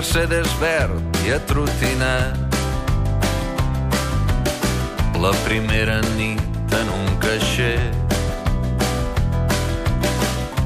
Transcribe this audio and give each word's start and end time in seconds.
Mercedes 0.00 0.48
verd 0.56 1.18
i 1.26 1.34
atrotinat. 1.36 2.54
La 5.20 5.32
primera 5.44 5.98
nit 6.14 6.72
en 6.72 6.92
un 6.94 7.10
caixer 7.20 7.74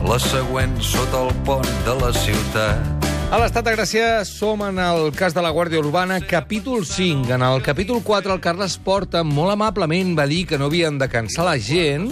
la 0.07 0.20
següent 0.23 0.77
sota 0.79 1.24
el 1.24 1.34
pont 1.48 1.66
de 1.83 1.97
la 1.98 2.12
ciutat. 2.15 3.09
A 3.34 3.41
l'Estat 3.43 3.66
de 3.66 3.73
Gràcia 3.74 4.23
som 4.29 4.62
en 4.69 4.79
el 4.79 5.10
cas 5.19 5.35
de 5.35 5.43
la 5.43 5.51
Guàrdia 5.51 5.82
Urbana, 5.82 6.21
capítol 6.23 6.87
5. 6.87 7.27
En 7.35 7.43
el 7.43 7.59
capítol 7.66 8.05
4, 8.07 8.37
el 8.37 8.45
Carles 8.45 8.79
Porta 8.79 9.24
molt 9.27 9.57
amablement 9.57 10.15
va 10.15 10.29
dir 10.30 10.45
que 10.46 10.62
no 10.62 10.71
havien 10.71 11.02
de 11.02 11.10
cansar 11.10 11.48
la 11.51 11.59
gent 11.59 12.07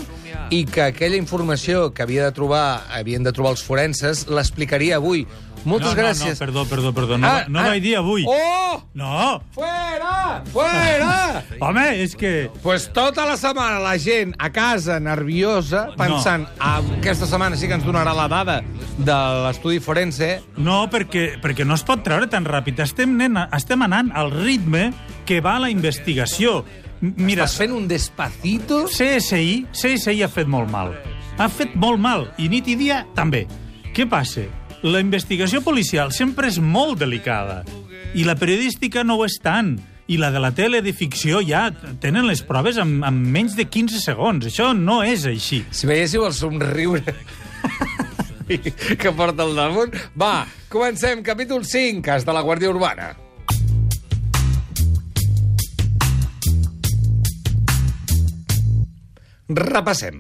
i 0.51 0.65
que 0.67 0.83
aquella 0.89 1.17
informació 1.17 1.93
que 1.95 2.03
havia 2.03 2.27
de 2.27 2.35
trobar, 2.35 2.83
havien 2.91 3.23
de 3.23 3.31
trobar 3.31 3.55
els 3.55 3.63
forenses 3.63 4.27
l'explicaria 4.27 4.99
avui. 4.99 5.23
Moltes 5.65 5.93
no, 5.93 5.95
no, 5.95 6.01
gràcies. 6.03 6.35
No, 6.35 6.39
perdó, 6.43 6.65
perdó, 6.67 6.93
perdó. 6.93 7.19
No, 7.19 7.29
Ah, 7.29 7.45
no 7.49 7.61
ah. 7.61 7.69
vaig 7.71 7.83
dir 7.85 7.97
avui. 7.97 8.25
Oh! 8.27 8.83
No! 8.95 9.41
Fuera! 9.55 10.43
Fuera! 10.53 11.43
Home, 11.65 11.85
és 12.03 12.17
que... 12.19 12.51
Pues 12.63 12.89
tota 12.93 13.25
la 13.29 13.37
setmana 13.39 13.79
la 13.83 13.95
gent 14.03 14.35
a 14.39 14.51
casa 14.53 14.99
nerviosa 15.01 15.87
pensant 15.99 16.49
ah, 16.59 16.81
aquesta 16.99 17.29
setmana 17.31 17.57
sí 17.57 17.69
que 17.71 17.77
ens 17.79 17.87
donarà 17.87 18.15
la 18.17 18.27
dada 18.29 18.59
de 18.99 19.19
l'estudi 19.47 19.79
forense 19.81 20.33
No, 20.57 20.83
perquè, 20.93 21.39
perquè 21.43 21.65
no 21.67 21.79
es 21.79 21.85
pot 21.87 22.03
treure 22.05 22.27
tan 22.31 22.45
ràpid. 22.49 22.83
Estem, 22.83 23.15
nena, 23.19 23.47
estem 23.57 23.83
anant 23.87 24.11
al 24.19 24.33
ritme 24.35 24.91
que 25.29 25.41
va 25.45 25.59
la 25.63 25.71
investigació. 25.71 26.65
Mira, 27.03 27.47
Estàs 27.47 27.59
fent 27.65 27.73
un 27.75 27.89
despacito? 27.91 28.85
CSI, 28.91 29.67
CSI 29.75 30.23
ha 30.23 30.29
fet 30.31 30.51
molt 30.51 30.71
mal. 30.71 30.93
Ha 31.39 31.49
fet 31.51 31.73
molt 31.81 31.99
mal, 31.99 32.29
i 32.39 32.47
nit 32.53 32.69
i 32.71 32.77
dia 32.79 33.03
també. 33.17 33.47
Què 33.93 34.07
passa? 34.09 34.45
La 34.83 34.99
investigació 34.99 35.61
policial 35.63 36.11
sempre 36.11 36.49
és 36.51 36.57
molt 36.59 36.99
delicada, 36.99 37.61
i 38.19 38.25
la 38.27 38.35
periodística 38.35 39.05
no 39.07 39.15
ho 39.21 39.27
és 39.29 39.39
tant. 39.39 39.77
I 40.11 40.17
la 40.19 40.33
de 40.35 40.41
la 40.43 40.51
tele 40.53 40.81
de 40.83 40.91
ficció 40.93 41.39
ja 41.47 41.69
tenen 42.03 42.27
les 42.27 42.43
proves 42.43 42.81
en, 42.83 42.99
en 43.07 43.21
menys 43.33 43.55
de 43.55 43.69
15 43.71 44.03
segons. 44.03 44.49
Això 44.51 44.73
no 44.75 44.99
és 45.07 45.23
així. 45.31 45.63
Si 45.71 45.87
veiéssiu 45.87 46.27
el 46.27 46.35
somriure 46.35 47.15
que 48.51 49.13
porta 49.15 49.47
al 49.47 49.55
damunt... 49.57 49.95
Va, 50.19 50.43
comencem. 50.69 51.23
Capítol 51.23 51.63
5, 51.65 52.03
cas 52.03 52.27
de 52.27 52.35
la 52.35 52.43
Guàrdia 52.43 52.75
Urbana. 52.75 53.13
Repassem. 59.63 60.19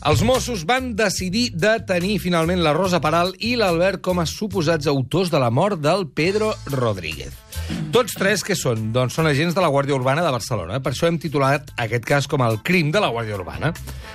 Els 0.00 0.22
Mossos 0.24 0.62
van 0.64 0.94
decidir 0.96 1.50
detenir 1.52 2.14
finalment 2.22 2.62
la 2.64 2.72
Rosa 2.72 3.02
Peral 3.04 3.34
i 3.44 3.50
l'Albert 3.60 4.00
com 4.00 4.22
a 4.22 4.24
suposats 4.24 4.88
autors 4.88 5.28
de 5.28 5.36
la 5.42 5.50
mort 5.52 5.82
del 5.84 6.06
Pedro 6.08 6.54
Rodríguez. 6.72 7.34
Tots 7.92 8.16
tres 8.16 8.40
que 8.40 8.56
són? 8.56 8.94
Doncs 8.94 9.18
són 9.18 9.28
agents 9.28 9.52
de 9.52 9.60
la 9.60 9.68
Guàrdia 9.68 9.98
Urbana 9.98 10.24
de 10.24 10.32
Barcelona. 10.32 10.80
Per 10.80 10.94
això 10.94 11.10
hem 11.10 11.20
titulat 11.20 11.74
aquest 11.84 12.08
cas 12.08 12.30
com 12.32 12.40
el 12.46 12.62
crim 12.64 12.88
de 12.94 13.04
la 13.04 13.12
Guàrdia 13.12 13.36
Urbana. 13.36 13.74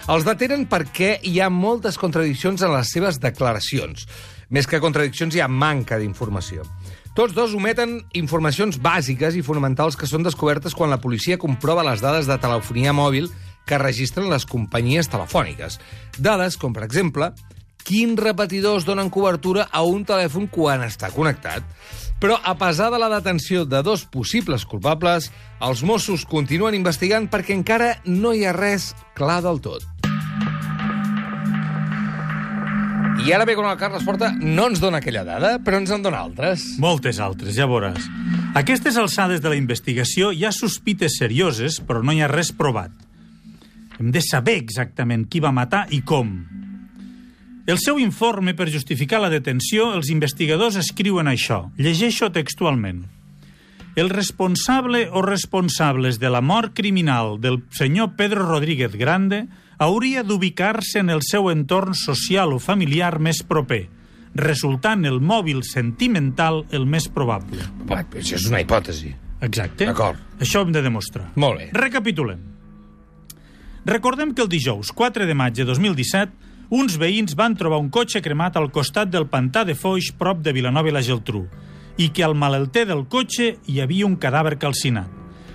Els 0.10 0.26
detenen 0.26 0.66
perquè 0.72 1.20
hi 1.22 1.38
ha 1.38 1.54
moltes 1.54 2.02
contradiccions 2.02 2.66
en 2.66 2.74
les 2.74 2.90
seves 2.90 3.22
declaracions. 3.22 4.10
Més 4.50 4.66
que 4.66 4.82
contradiccions, 4.82 5.38
hi 5.38 5.46
ha 5.46 5.52
manca 5.52 6.02
d'informació. 6.02 6.66
Tots 7.16 7.38
dos 7.38 7.54
ometen 7.54 8.00
informacions 8.18 8.82
bàsiques 8.82 9.38
i 9.38 9.46
fonamentals 9.46 9.96
que 9.96 10.10
són 10.10 10.26
descobertes 10.26 10.74
quan 10.74 10.90
la 10.90 11.00
policia 11.00 11.38
comprova 11.38 11.86
les 11.86 12.02
dades 12.02 12.26
de 12.26 12.42
telefonia 12.42 12.92
mòbil 12.92 13.30
que 13.66 13.82
registren 13.82 14.30
les 14.32 14.46
companyies 14.46 15.10
telefòniques. 15.12 15.80
Dades 16.18 16.58
com, 16.62 16.74
per 16.74 16.86
exemple, 16.86 17.32
quins 17.86 18.20
repetidors 18.20 18.86
donen 18.86 19.12
cobertura 19.14 19.68
a 19.72 19.84
un 19.86 20.04
telèfon 20.06 20.50
quan 20.52 20.86
està 20.86 21.12
connectat. 21.14 21.66
Però, 22.22 22.38
a 22.42 22.56
pesar 22.58 22.90
de 22.94 23.00
la 23.02 23.12
detenció 23.12 23.66
de 23.68 23.82
dos 23.84 24.06
possibles 24.08 24.64
culpables, 24.66 25.30
els 25.62 25.84
Mossos 25.84 26.24
continuen 26.26 26.78
investigant 26.78 27.28
perquè 27.30 27.54
encara 27.54 27.98
no 28.08 28.32
hi 28.34 28.46
ha 28.48 28.56
res 28.56 28.94
clar 29.18 29.42
del 29.46 29.60
tot. 29.62 29.84
I 33.26 33.32
ara 33.34 33.46
ve 33.48 33.56
quan 33.58 33.72
el 33.72 33.78
Carles 33.80 34.04
Porta 34.06 34.28
no 34.38 34.68
ens 34.70 34.82
dona 34.84 35.00
aquella 35.02 35.24
dada, 35.26 35.56
però 35.64 35.80
ens 35.82 35.90
en 35.90 36.04
dona 36.06 36.20
altres. 36.22 36.66
Moltes 36.84 37.18
altres, 37.24 37.56
ja 37.58 37.66
veuràs. 37.66 38.06
Aquestes 38.56 39.00
alçades 39.02 39.42
de 39.42 39.50
la 39.50 39.58
investigació 39.58 40.30
hi 40.30 40.46
ha 40.46 40.52
sospites 40.54 41.18
serioses, 41.20 41.80
però 41.82 42.04
no 42.06 42.14
hi 42.14 42.22
ha 42.22 42.30
res 42.30 42.52
provat. 42.54 42.94
Hem 44.00 44.12
de 44.12 44.22
saber 44.22 44.58
exactament 44.60 45.26
qui 45.32 45.40
va 45.44 45.54
matar 45.56 45.86
i 45.96 46.02
com. 46.04 46.32
El 47.66 47.80
seu 47.82 47.98
informe 47.98 48.54
per 48.54 48.70
justificar 48.70 49.18
la 49.24 49.32
detenció, 49.34 49.90
els 49.98 50.12
investigadors 50.14 50.76
escriuen 50.78 51.26
això. 51.32 51.64
Llegeixo 51.82 52.30
textualment. 52.30 53.06
El 53.96 54.12
responsable 54.12 55.08
o 55.10 55.24
responsables 55.24 56.20
de 56.20 56.30
la 56.30 56.44
mort 56.44 56.76
criminal 56.76 57.40
del 57.42 57.64
senyor 57.72 58.14
Pedro 58.20 58.46
Rodríguez 58.46 58.94
Grande 59.00 59.48
hauria 59.80 60.22
d'ubicar-se 60.24 61.00
en 61.00 61.10
el 61.10 61.24
seu 61.24 61.50
entorn 61.50 61.96
social 61.96 62.54
o 62.54 62.60
familiar 62.60 63.18
més 63.24 63.42
proper, 63.44 63.86
resultant 64.36 65.08
el 65.08 65.22
mòbil 65.24 65.64
sentimental 65.64 66.66
el 66.76 66.86
més 66.86 67.08
probable. 67.08 67.64
Va, 67.88 68.04
això 68.04 68.36
és 68.38 68.50
una 68.52 68.62
hipòtesi. 68.62 69.16
Exacte. 69.42 69.88
D'acord. 69.88 70.20
Això 70.44 70.62
hem 70.62 70.76
de 70.76 70.84
demostrar. 70.84 71.32
Molt 71.40 71.64
bé. 71.64 71.72
Recapitulem. 71.74 72.55
Recordem 73.86 74.34
que 74.34 74.42
el 74.42 74.50
dijous 74.50 74.92
4 74.92 75.26
de 75.26 75.34
maig 75.38 75.54
de 75.54 75.66
2017 75.66 76.34
uns 76.74 76.96
veïns 76.98 77.36
van 77.38 77.54
trobar 77.56 77.78
un 77.78 77.92
cotxe 77.94 78.22
cremat 78.26 78.56
al 78.58 78.72
costat 78.74 79.12
del 79.14 79.28
pantà 79.30 79.62
de 79.66 79.76
Foix 79.78 80.10
prop 80.18 80.42
de 80.42 80.54
Vilanova 80.56 80.90
i 80.90 80.96
la 80.96 81.04
Geltrú 81.06 81.44
i 82.02 82.10
que 82.10 82.24
al 82.26 82.34
malalter 82.36 82.88
del 82.90 83.06
cotxe 83.08 83.54
hi 83.70 83.78
havia 83.80 84.08
un 84.08 84.18
cadàver 84.20 84.58
calcinat. 84.60 85.08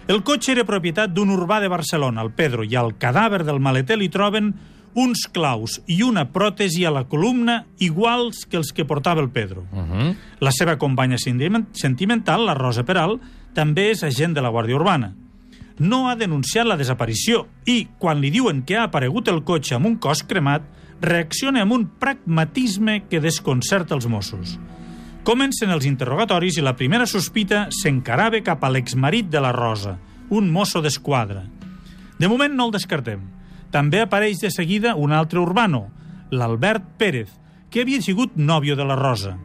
El 0.08 0.22
cotxe 0.24 0.54
era 0.54 0.64
propietat 0.64 1.12
d'un 1.12 1.28
urbà 1.34 1.58
de 1.60 1.68
Barcelona, 1.68 2.22
el 2.22 2.30
Pedro, 2.32 2.64
i 2.64 2.74
al 2.78 2.94
cadàver 2.98 3.42
del 3.44 3.60
maleter 3.60 3.98
li 3.98 4.08
troben 4.08 4.54
uns 4.94 5.26
claus 5.30 5.80
i 5.86 6.00
una 6.02 6.24
pròtesi 6.32 6.86
a 6.86 6.90
la 6.90 7.04
columna 7.10 7.64
iguals 7.78 8.46
que 8.48 8.56
els 8.56 8.72
que 8.72 8.86
portava 8.86 9.20
el 9.20 9.28
Pedro. 9.30 9.66
Uh 9.72 9.78
-huh. 9.82 10.14
La 10.40 10.50
seva 10.50 10.78
companya 10.78 11.18
sentiment- 11.18 11.66
sentimental, 11.72 12.46
la 12.46 12.54
Rosa 12.54 12.84
Peral, 12.84 13.20
també 13.54 13.90
és 13.90 14.02
agent 14.02 14.34
de 14.34 14.40
la 14.40 14.50
Guàrdia 14.50 14.76
Urbana. 14.76 15.14
No 15.80 16.10
ha 16.10 16.16
denunciat 16.20 16.68
la 16.68 16.76
desaparició 16.76 17.46
i, 17.64 17.86
quan 17.98 18.20
li 18.20 18.28
diuen 18.32 18.60
que 18.68 18.76
ha 18.76 18.84
aparegut 18.88 19.30
el 19.32 19.40
cotxe 19.48 19.78
amb 19.78 19.88
un 19.88 19.96
cos 19.96 20.20
cremat, 20.28 20.66
reacciona 21.00 21.62
amb 21.64 21.72
un 21.72 21.86
pragmatisme 22.00 23.06
que 23.08 23.22
desconcerta 23.24 23.96
els 23.96 24.06
Mossos. 24.06 24.58
Comencen 25.24 25.72
els 25.72 25.86
interrogatoris 25.88 26.58
i 26.60 26.64
la 26.64 26.76
primera 26.76 27.06
sospita 27.08 27.66
s'encarava 27.72 28.42
cap 28.44 28.62
a 28.64 28.70
l'exmarit 28.72 29.28
de 29.32 29.40
la 29.40 29.52
Rosa, 29.56 29.96
un 30.28 30.52
mosso 30.52 30.80
d'esquadra. 30.84 31.46
De 32.20 32.28
moment 32.28 32.52
no 32.52 32.68
el 32.68 32.76
descartem. 32.76 33.24
També 33.72 34.00
apareix 34.02 34.40
de 34.42 34.50
seguida 34.52 34.96
un 34.96 35.12
altre 35.16 35.40
urbano, 35.40 35.86
l'Albert 36.30 36.96
Pérez, 36.98 37.30
que 37.70 37.80
havia 37.80 38.02
sigut 38.02 38.36
nòvio 38.36 38.76
de 38.76 38.84
la 38.84 38.96
Rosa. 38.98 39.36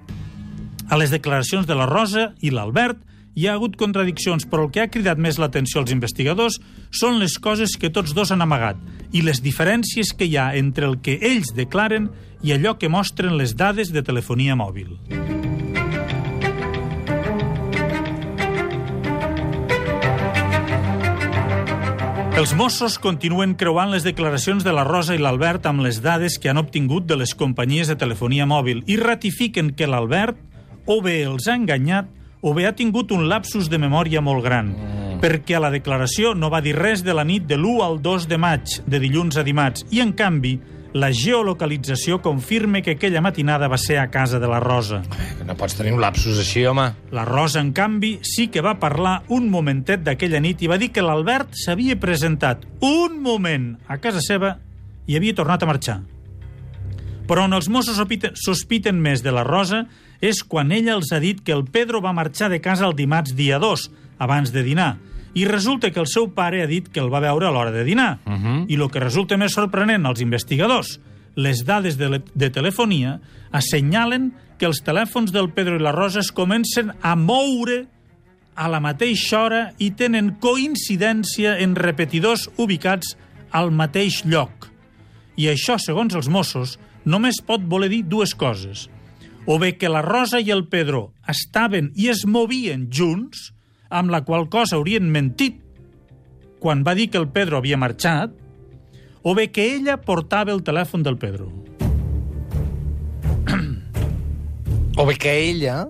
A 0.90 0.98
les 1.00 1.12
declaracions 1.14 1.68
de 1.68 1.76
la 1.78 1.88
Rosa 1.88 2.34
i 2.42 2.52
l'Albert 2.52 3.00
hi 3.36 3.48
ha 3.48 3.54
hagut 3.54 3.76
contradiccions, 3.76 4.48
però 4.48 4.66
el 4.66 4.72
que 4.72 4.82
ha 4.82 4.92
cridat 4.92 5.20
més 5.20 5.38
l'atenció 5.42 5.82
als 5.82 5.92
investigadors 5.92 6.62
són 6.90 7.20
les 7.20 7.36
coses 7.38 7.76
que 7.76 7.92
tots 7.92 8.16
dos 8.16 8.32
han 8.32 8.42
amagat 8.46 8.80
i 9.12 9.26
les 9.28 9.44
diferències 9.44 10.14
que 10.16 10.30
hi 10.30 10.38
ha 10.40 10.54
entre 10.56 10.88
el 10.88 11.02
que 11.04 11.20
ells 11.20 11.52
declaren 11.56 12.10
i 12.42 12.56
allò 12.56 12.78
que 12.80 12.90
mostren 12.90 13.36
les 13.36 13.58
dades 13.60 13.92
de 13.92 14.04
telefonia 14.08 14.56
mòbil. 14.56 14.96
Els 22.36 22.52
Mossos 22.56 22.98
continuen 23.00 23.54
creuant 23.56 23.94
les 23.94 24.04
declaracions 24.04 24.64
de 24.64 24.72
la 24.76 24.84
Rosa 24.84 25.16
i 25.16 25.20
l'Albert 25.24 25.68
amb 25.70 25.84
les 25.84 26.02
dades 26.04 26.36
que 26.40 26.50
han 26.52 26.60
obtingut 26.60 27.08
de 27.08 27.16
les 27.20 27.32
companyies 27.36 27.88
de 27.88 27.96
telefonia 27.96 28.48
mòbil 28.48 28.84
i 28.92 28.98
ratifiquen 29.00 29.72
que 29.72 29.88
l'Albert 29.88 30.40
o 30.86 31.00
bé 31.04 31.22
els 31.24 31.48
ha 31.48 31.56
enganyat 31.56 32.12
o 32.46 32.54
bé 32.54 32.68
ha 32.70 32.76
tingut 32.78 33.10
un 33.12 33.26
lapsus 33.26 33.72
de 33.74 33.80
memòria 33.82 34.22
molt 34.22 34.46
gran, 34.46 34.70
mm. 34.70 35.18
perquè 35.24 35.58
a 35.58 35.64
la 35.66 35.74
declaració 35.74 36.36
no 36.38 36.52
va 36.54 36.62
dir 36.62 36.76
res 36.78 37.02
de 37.02 37.16
la 37.18 37.26
nit 37.26 37.48
de 37.50 37.58
l'1 37.58 37.82
al 37.82 37.98
2 38.06 38.30
de 38.30 38.38
maig, 38.38 38.80
de 38.86 39.02
dilluns 39.02 39.40
a 39.42 39.44
dimarts, 39.48 39.88
i 39.90 40.04
en 40.06 40.14
canvi 40.14 40.60
la 40.96 41.10
geolocalització 41.12 42.22
confirma 42.24 42.80
que 42.86 42.94
aquella 42.96 43.20
matinada 43.20 43.68
va 43.68 43.82
ser 43.82 43.98
a 44.00 44.08
casa 44.14 44.40
de 44.40 44.48
la 44.48 44.62
Rosa. 44.64 45.02
No 45.44 45.58
pots 45.60 45.76
tenir 45.76 45.92
un 45.92 46.00
lapsus 46.00 46.40
així, 46.40 46.64
home. 46.70 46.86
La 47.12 47.26
Rosa, 47.28 47.60
en 47.60 47.74
canvi, 47.76 48.14
sí 48.24 48.48
que 48.48 48.64
va 48.64 48.78
parlar 48.80 49.18
un 49.36 49.50
momentet 49.52 50.06
d'aquella 50.06 50.40
nit 50.40 50.64
i 50.64 50.72
va 50.72 50.80
dir 50.80 50.94
que 50.96 51.04
l'Albert 51.04 51.58
s'havia 51.66 52.00
presentat 52.00 52.64
un 52.80 53.20
moment 53.26 53.74
a 53.92 54.00
casa 54.00 54.24
seva 54.24 54.56
i 55.06 55.18
havia 55.18 55.36
tornat 55.36 55.66
a 55.66 55.74
marxar. 55.74 56.00
Però 57.25 57.45
on 57.45 57.56
els 57.57 57.69
Mossos 57.69 57.98
sospiten, 57.98 59.01
més 59.01 59.24
de 59.25 59.33
la 59.33 59.44
Rosa 59.44 59.86
és 60.22 60.44
quan 60.44 60.72
ella 60.72 60.94
els 60.94 61.12
ha 61.12 61.19
dit 61.19 61.42
que 61.42 61.54
el 61.54 61.66
Pedro 61.66 62.01
va 62.01 62.13
marxar 62.13 62.50
de 62.50 62.62
casa 62.62 62.86
el 62.86 62.95
dimarts 62.95 63.36
dia 63.36 63.60
2, 63.60 63.89
abans 64.19 64.54
de 64.54 64.63
dinar, 64.63 64.98
i 65.36 65.44
resulta 65.45 65.92
que 65.92 66.00
el 66.00 66.07
seu 66.07 66.30
pare 66.31 66.62
ha 66.63 66.68
dit 66.68 66.88
que 66.88 67.01
el 67.01 67.12
va 67.12 67.19
veure 67.19 67.48
a 67.48 67.51
l'hora 67.51 67.72
de 67.72 67.83
dinar. 67.83 68.19
Uh 68.25 68.33
-huh. 68.33 68.66
I 68.69 68.75
el 68.75 68.89
que 68.89 69.00
resulta 69.00 69.38
més 69.38 69.54
sorprenent 69.54 70.06
als 70.06 70.22
investigadors, 70.22 71.00
les 71.36 71.66
dades 71.66 71.98
de, 71.98 72.22
de 72.33 72.50
telefonia 72.50 73.19
assenyalen 73.51 74.33
que 74.57 74.66
els 74.66 74.81
telèfons 74.83 75.31
del 75.31 75.51
Pedro 75.51 75.75
i 75.75 75.83
la 75.83 75.92
Rosa 75.92 76.19
es 76.19 76.31
comencen 76.31 76.94
a 77.01 77.16
moure 77.16 77.88
a 78.56 78.69
la 78.72 78.80
mateixa 78.80 79.42
hora 79.44 79.74
i 79.77 79.92
tenen 79.92 80.38
coincidència 80.39 81.57
en 81.60 81.75
repetidors 81.75 82.50
ubicats 82.57 83.18
al 83.51 83.72
mateix 83.72 84.24
lloc. 84.25 84.72
I 85.36 85.50
això, 85.51 85.75
segons 85.77 86.16
els 86.16 86.30
Mossos, 86.31 86.80
només 87.06 87.42
pot 87.46 87.63
voler 87.63 87.90
dir 87.94 88.04
dues 88.10 88.34
coses. 88.36 88.90
O 89.46 89.60
bé 89.62 89.75
que 89.78 89.90
la 89.90 90.02
Rosa 90.02 90.42
i 90.42 90.50
el 90.52 90.66
Pedro 90.68 91.12
estaven 91.30 91.92
i 91.96 92.10
es 92.10 92.25
movien 92.25 92.90
junts, 92.90 93.52
amb 93.90 94.10
la 94.10 94.24
qual 94.25 94.50
cosa 94.50 94.75
haurien 94.80 95.12
mentit 95.13 95.62
quan 96.60 96.81
va 96.81 96.96
dir 96.98 97.12
que 97.13 97.19
el 97.22 97.30
Pedro 97.30 97.60
havia 97.60 97.78
marxat, 97.78 98.31
o 99.22 99.36
bé 99.38 99.52
que 99.54 99.63
ella 99.75 100.00
portava 100.02 100.54
el 100.54 100.63
telèfon 100.66 101.04
del 101.06 101.18
Pedro. 101.22 101.52
O 104.98 105.04
bé 105.06 105.18
que 105.19 105.34
ella 105.36 105.90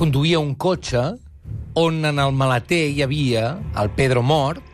conduïa 0.00 0.38
un 0.40 0.54
cotxe 0.56 1.02
on 1.76 1.98
en 2.08 2.18
el 2.18 2.32
maleter 2.32 2.86
hi 2.88 3.02
havia 3.04 3.50
el 3.76 3.90
Pedro 3.92 4.22
mort 4.24 4.64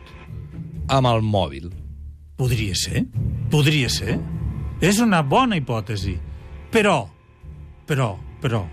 amb 0.87 1.09
el 1.11 1.21
mòbil. 1.27 1.67
Podria 2.39 2.75
ser, 2.79 3.03
podria 3.51 3.89
ser. 3.91 4.15
És 4.83 4.99
una 4.99 5.21
bona 5.23 5.55
hipòtesi. 5.55 6.17
Però, 6.73 6.97
però, 7.87 8.09
però, 8.43 8.65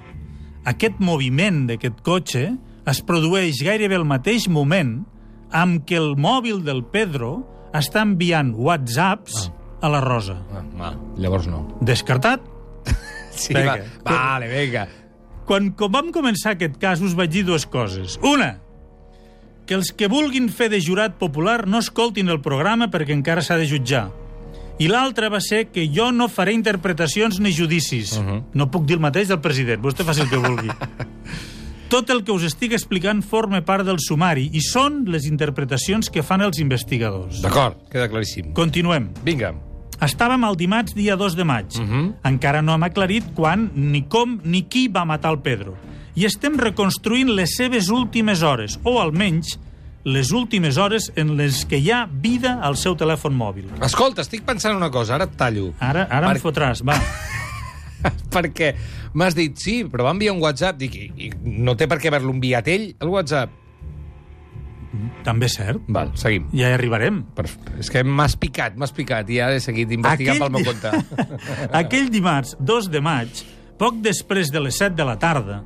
aquest 0.67 0.99
moviment 0.99 1.69
d'aquest 1.69 2.01
cotxe 2.03 2.43
es 2.91 3.01
produeix 3.07 3.61
gairebé 3.63 3.95
al 4.01 4.07
mateix 4.09 4.49
moment 4.51 4.97
amb 5.55 5.85
què 5.87 6.01
el 6.01 6.17
mòbil 6.19 6.65
del 6.67 6.83
Pedro 6.91 7.45
està 7.77 8.03
enviant 8.03 8.51
whatsapps 8.59 9.37
ah. 9.45 9.53
a 9.87 9.93
la 9.95 10.01
Rosa. 10.03 10.41
Ah, 10.51 10.65
va, 10.81 10.91
llavors 11.21 11.47
no. 11.51 11.67
Descartat? 11.81 12.43
Sí, 13.41 13.55
Vinga. 13.55 13.77
va. 14.05 14.11
Vale, 14.11 14.49
vinga. 14.51 14.83
Quan 15.49 15.71
com 15.79 15.93
vam 15.95 16.11
començar 16.13 16.57
aquest 16.57 16.75
cas 16.83 17.01
us 17.01 17.15
vaig 17.17 17.31
dir 17.33 17.45
dues 17.47 17.63
coses. 17.65 18.19
Una, 18.27 18.51
que 19.65 19.79
els 19.79 19.95
que 19.97 20.11
vulguin 20.11 20.51
fer 20.53 20.69
de 20.69 20.81
jurat 20.83 21.15
popular 21.17 21.63
no 21.71 21.81
escoltin 21.81 22.29
el 22.29 22.43
programa 22.45 22.91
perquè 22.93 23.15
encara 23.17 23.41
s'ha 23.47 23.57
de 23.57 23.71
jutjar. 23.71 24.11
I 24.81 24.89
l'altra 24.89 25.29
va 25.29 25.43
ser 25.45 25.67
que 25.69 25.85
jo 25.93 26.09
no 26.11 26.31
faré 26.33 26.55
interpretacions 26.57 27.39
ni 27.41 27.53
judicis. 27.53 28.15
Uh 28.17 28.25
-huh. 28.25 28.43
No 28.55 28.71
puc 28.71 28.87
dir 28.87 28.95
el 28.97 29.01
mateix 29.01 29.29
del 29.29 29.41
president, 29.41 29.83
vostè 29.83 30.05
faci 30.05 30.23
el 30.23 30.31
que 30.31 30.39
vulgui. 30.39 30.71
Tot 31.91 32.09
el 32.11 32.23
que 32.25 32.33
us 32.33 32.45
estic 32.45 32.73
explicant 32.73 33.21
forma 33.23 33.61
part 33.67 33.85
del 33.85 33.99
sumari 33.99 34.49
i 34.53 34.61
són 34.61 35.05
les 35.07 35.27
interpretacions 35.27 36.09
que 36.09 36.23
fan 36.23 36.41
els 36.41 36.59
investigadors. 36.59 37.43
D'acord, 37.43 37.77
queda 37.91 38.09
claríssim. 38.09 38.53
Continuem. 38.53 39.11
Vinga. 39.25 39.55
Estàvem 40.01 40.45
el 40.45 40.57
dimarts 40.57 40.95
dia 40.95 41.17
2 41.17 41.37
de 41.37 41.45
maig. 41.45 41.67
Uh 41.77 41.83
-huh. 41.83 42.15
Encara 42.25 42.63
no 42.63 42.75
hem 42.75 42.83
aclarit 42.83 43.25
quan, 43.35 43.71
ni 43.75 44.03
com, 44.03 44.41
ni 44.45 44.63
qui 44.63 44.89
va 44.89 45.05
matar 45.05 45.33
el 45.33 45.41
Pedro. 45.41 45.77
I 46.15 46.25
estem 46.25 46.57
reconstruint 46.57 47.29
les 47.29 47.57
seves 47.57 47.89
últimes 47.91 48.43
hores, 48.43 48.79
o 48.83 49.01
almenys 49.01 49.59
les 50.05 50.33
últimes 50.33 50.79
hores 50.81 51.11
en 51.21 51.35
les 51.37 51.65
que 51.69 51.79
hi 51.79 51.91
ha 51.93 52.07
vida 52.09 52.59
al 52.65 52.77
seu 52.81 52.97
telèfon 52.97 53.35
mòbil. 53.37 53.69
Escolta, 53.85 54.25
estic 54.25 54.47
pensant 54.49 54.77
una 54.77 54.91
cosa, 54.91 55.17
ara 55.19 55.29
et 55.29 55.37
tallo. 55.37 55.71
Ara, 55.79 56.07
ara 56.09 56.31
per... 56.31 56.37
em 56.39 56.43
fotràs, 56.43 56.85
va. 56.87 56.97
perquè 58.35 58.75
m'has 59.13 59.37
dit, 59.37 59.57
sí, 59.61 59.81
però 59.91 60.09
va 60.09 60.15
enviar 60.17 60.35
un 60.37 60.43
WhatsApp. 60.43 60.79
Dic, 60.81 60.97
i, 60.97 61.29
i 61.29 61.57
no 61.61 61.77
té 61.77 61.89
per 61.91 62.01
què 62.01 62.13
haver-lo 62.13 62.33
enviat 62.37 62.71
ell, 62.73 62.93
el 62.97 63.13
WhatsApp. 63.13 63.57
També 65.25 65.47
és 65.47 65.55
cert. 65.55 65.85
Val, 65.93 66.11
seguim. 66.19 66.49
Ja 66.57 66.71
hi 66.71 66.77
arribarem. 66.79 67.23
Per... 67.37 67.45
És 67.79 67.93
que 67.93 68.03
m'has 68.07 68.35
picat, 68.41 68.79
m'has 68.81 68.95
picat, 68.97 69.29
i 69.31 69.39
ara 69.45 69.59
he 69.59 69.63
seguit 69.63 69.93
investigant 69.95 70.41
Aquell... 70.41 70.49
pel 70.49 70.57
meu 70.57 70.65
compte. 70.67 71.37
Aquell 71.83 72.09
dimarts, 72.13 72.57
2 72.59 72.89
de 72.91 73.05
maig, 73.05 73.45
poc 73.81 74.01
després 74.05 74.51
de 74.53 74.65
les 74.65 74.81
7 74.81 74.97
de 74.99 75.07
la 75.07 75.19
tarda, 75.21 75.61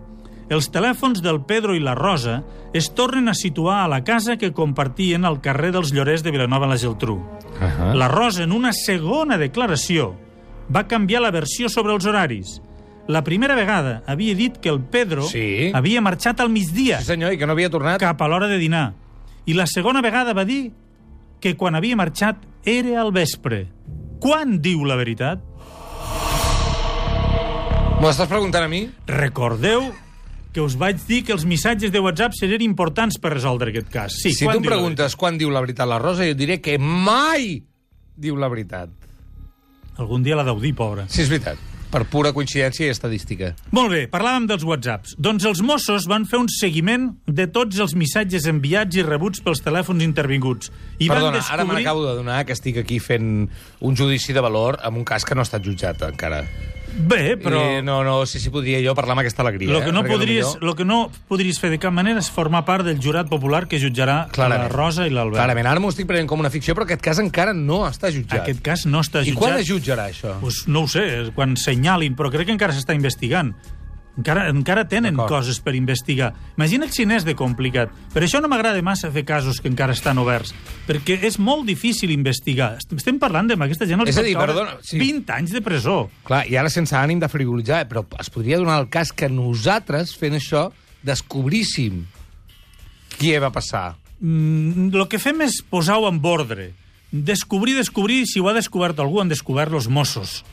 els 0.50 0.70
telèfons 0.70 1.23
del 1.23 1.41
Pedro 1.44 1.75
i 1.75 1.81
la 1.81 1.94
Rosa 1.94 2.43
es 2.75 2.91
tornen 2.94 3.29
a 3.29 3.35
situar 3.35 3.85
a 3.85 3.88
la 3.88 4.02
casa 4.05 4.37
que 4.37 4.52
compartien 4.52 5.25
al 5.25 5.41
carrer 5.41 5.73
dels 5.73 5.93
Llorers 5.93 6.23
de 6.23 6.31
Vilanova 6.31 6.67
la 6.67 6.76
Geltrú. 6.79 7.14
Uh 7.17 7.25
-huh. 7.61 7.94
La 7.94 8.08
Rosa, 8.08 8.43
en 8.43 8.52
una 8.52 8.73
segona 8.73 9.38
declaració, 9.38 10.14
va 10.75 10.87
canviar 10.87 11.23
la 11.23 11.31
versió 11.31 11.69
sobre 11.69 11.94
els 11.94 12.05
horaris. 12.06 12.61
La 13.06 13.23
primera 13.23 13.55
vegada 13.55 14.02
havia 14.06 14.35
dit 14.35 14.56
que 14.58 14.69
el 14.70 14.81
Pedro 14.81 15.23
Sí. 15.23 15.70
havia 15.75 16.00
marxat 16.00 16.41
al 16.41 16.49
migdia, 16.50 16.99
Sí, 17.00 17.05
senyor, 17.06 17.32
i 17.32 17.38
que 17.38 17.46
no 17.46 17.52
havia 17.52 17.70
tornat. 17.70 18.00
cap 18.00 18.20
a 18.23 18.29
l'hora 18.29 18.46
de 18.49 18.58
dinar. 18.58 18.94
I 19.46 19.52
la 19.55 19.67
segona 19.67 20.00
vegada 20.00 20.32
va 20.32 20.44
dir 20.44 20.73
que 21.41 21.55
quan 21.56 21.75
havia 21.75 21.96
marxat 21.96 22.37
era 22.64 23.00
al 23.02 23.12
vespre. 23.12 23.69
Quan 24.20 24.61
diu 24.62 24.85
la 24.85 24.96
veritat? 24.96 25.38
M'ho 28.00 28.11
estàs 28.11 28.26
preguntant 28.29 28.64
a 28.64 28.69
mi? 28.69 28.91
Recordeu 29.06 29.93
que 30.55 30.62
us 30.62 30.77
vaig 30.79 31.03
dir 31.09 31.25
que 31.27 31.35
els 31.35 31.45
missatges 31.51 31.91
de 31.91 32.01
WhatsApp 32.01 32.37
serien 32.39 32.62
importants 32.62 33.19
per 33.19 33.35
resoldre 33.35 33.73
aquest 33.75 33.91
cas. 33.91 34.15
Sí, 34.23 34.31
si 34.33 34.47
quan 34.47 34.61
tu 34.61 34.62
em 34.62 34.69
preguntes 34.71 35.17
quan 35.19 35.39
diu 35.41 35.51
la 35.51 35.61
veritat 35.65 35.91
la 35.91 35.99
Rosa, 35.99 36.29
jo 36.29 36.37
diré 36.39 36.61
que 36.62 36.79
mai 36.79 37.59
diu 38.15 38.39
la 38.39 38.49
veritat. 38.53 38.93
Algun 39.99 40.23
dia 40.23 40.39
la 40.39 40.45
deu 40.47 40.61
dir, 40.62 40.71
pobra. 40.79 41.09
Sí, 41.11 41.25
és 41.25 41.31
veritat. 41.31 41.59
Per 41.95 42.03
pura 42.11 42.33
coincidència 42.35 42.87
i 42.87 42.91
estadística. 42.91 43.53
Molt 43.75 43.93
bé, 43.93 44.01
parlàvem 44.11 44.47
dels 44.51 44.65
whatsapps. 44.67 45.15
Doncs 45.23 45.47
els 45.47 45.61
Mossos 45.62 46.06
van 46.11 46.27
fer 46.27 46.41
un 46.43 46.49
seguiment 46.51 47.11
de 47.27 47.47
tots 47.55 47.79
els 47.83 47.95
missatges 47.99 48.47
enviats 48.51 48.99
i 48.99 49.05
rebuts 49.06 49.43
pels 49.43 49.62
telèfons 49.62 50.03
intervinguts. 50.06 50.71
I 50.99 51.11
Perdona, 51.11 51.31
van 51.33 51.39
descobrir... 51.39 51.59
ara 51.59 51.67
me 51.71 51.79
n'acabo 51.79 52.06
d'adonar 52.06 52.41
que 52.47 52.55
estic 52.55 52.79
aquí 52.83 52.99
fent 53.03 53.47
un 53.79 53.99
judici 53.99 54.35
de 54.35 54.43
valor 54.43 54.79
amb 54.83 55.03
un 55.03 55.06
cas 55.06 55.27
que 55.27 55.39
no 55.39 55.43
ha 55.43 55.51
estat 55.51 55.67
jutjat 55.67 56.03
encara. 56.11 56.44
Bé, 56.96 57.36
però... 57.36 57.58
I 57.79 57.82
no, 57.82 58.03
no 58.06 58.20
sé 58.27 58.39
si 58.39 58.51
podria 58.55 58.79
jo 58.84 58.94
parlar 58.94 59.17
amb 59.17 59.24
aquesta 59.24 59.43
alegria. 59.43 59.72
Lo 59.72 59.81
que, 59.82 59.93
no 59.93 60.05
eh? 60.05 60.08
Podries, 60.08 60.46
potser- 60.46 60.63
lo 60.63 60.74
que 60.79 60.84
no 60.86 61.10
podries 61.29 61.58
fer 61.60 61.70
de 61.72 61.79
cap 61.82 61.93
manera 61.93 62.20
és 62.22 62.31
formar 62.31 62.65
part 62.69 62.86
del 62.86 63.01
jurat 63.03 63.29
popular 63.29 63.65
que 63.67 63.81
jutjarà 63.82 64.29
Clarament. 64.34 64.69
la 64.70 64.77
Rosa 64.77 65.06
i 65.08 65.10
l'Albert. 65.10 65.41
Clarament, 65.41 65.67
ara 65.67 65.82
m'ho 65.82 65.91
estic 65.91 66.06
prenent 66.06 66.29
com 66.31 66.41
una 66.41 66.51
ficció, 66.55 66.74
però 66.77 66.86
aquest 66.86 67.03
cas 67.03 67.19
encara 67.19 67.53
no 67.56 67.82
està 67.89 68.13
jutjat. 68.15 68.43
Aquest 68.44 68.63
cas 68.63 68.86
no 68.86 69.01
està 69.03 69.24
I 69.24 69.32
jutjat. 69.32 69.41
quan 69.43 69.58
es 69.58 69.67
jutjarà, 69.69 70.08
això? 70.13 70.36
Pues 70.41 70.65
no 70.69 70.84
ho 70.84 70.89
sé, 70.89 71.32
quan 71.34 71.56
senyalin, 71.56 72.15
però 72.15 72.31
crec 72.31 72.46
que 72.46 72.55
encara 72.55 72.72
s'està 72.77 72.94
investigant. 72.94 73.55
Encara, 74.15 74.44
encara 74.49 74.85
tenen 74.87 75.17
coses 75.17 75.59
per 75.59 75.73
investigar. 75.75 76.29
Imagina't 76.56 76.93
si 76.94 77.03
n'és 77.05 77.25
de 77.27 77.35
complicat. 77.35 77.91
Per 78.15 78.23
això 78.23 78.39
no 78.41 78.47
m'agrada 78.49 78.79
massa 78.87 79.11
fer 79.11 79.25
casos 79.27 79.59
que 79.61 79.67
encara 79.67 79.93
estan 79.97 80.21
oberts, 80.23 80.53
perquè 80.87 81.17
és 81.27 81.41
molt 81.43 81.67
difícil 81.67 82.13
investigar. 82.15 82.77
Est- 82.79 82.94
Estem 82.94 83.19
parlant 83.19 83.49
de 83.51 83.56
aquesta 83.59 83.89
gent... 83.91 84.05
els 84.05 84.11
És 84.15 84.19
a 84.19 84.23
dir, 84.23 84.37
perdona, 84.39 84.77
sí. 84.87 85.01
20 85.03 85.35
anys 85.35 85.51
de 85.56 85.61
presó. 85.67 85.97
Clar, 86.25 86.44
i 86.47 86.55
ara 86.56 86.71
sense 86.71 86.94
ànim 86.94 87.19
de 87.19 87.29
frivolitzar, 87.29 87.83
eh, 87.83 87.89
però 87.91 88.05
es 88.23 88.31
podria 88.31 88.59
donar 88.63 88.79
el 88.85 88.89
cas 88.89 89.11
que 89.13 89.29
nosaltres, 89.29 90.15
fent 90.15 90.39
això, 90.39 90.69
descobríssim 91.03 92.05
qui 93.19 93.35
va 93.43 93.51
passar. 93.51 93.97
Mm, 94.21 94.94
el 94.94 95.09
que 95.11 95.19
fem 95.19 95.43
és 95.43 95.59
posar-ho 95.69 96.06
en 96.09 96.21
ordre. 96.23 96.71
Descobrir, 97.11 97.75
descobrir, 97.77 98.25
si 98.27 98.41
ho 98.41 98.49
ha 98.49 98.55
descobert 98.56 98.99
algú, 98.99 99.21
han 99.21 99.29
descobert 99.31 99.73
els 99.73 99.87
Mossos. 99.89 100.44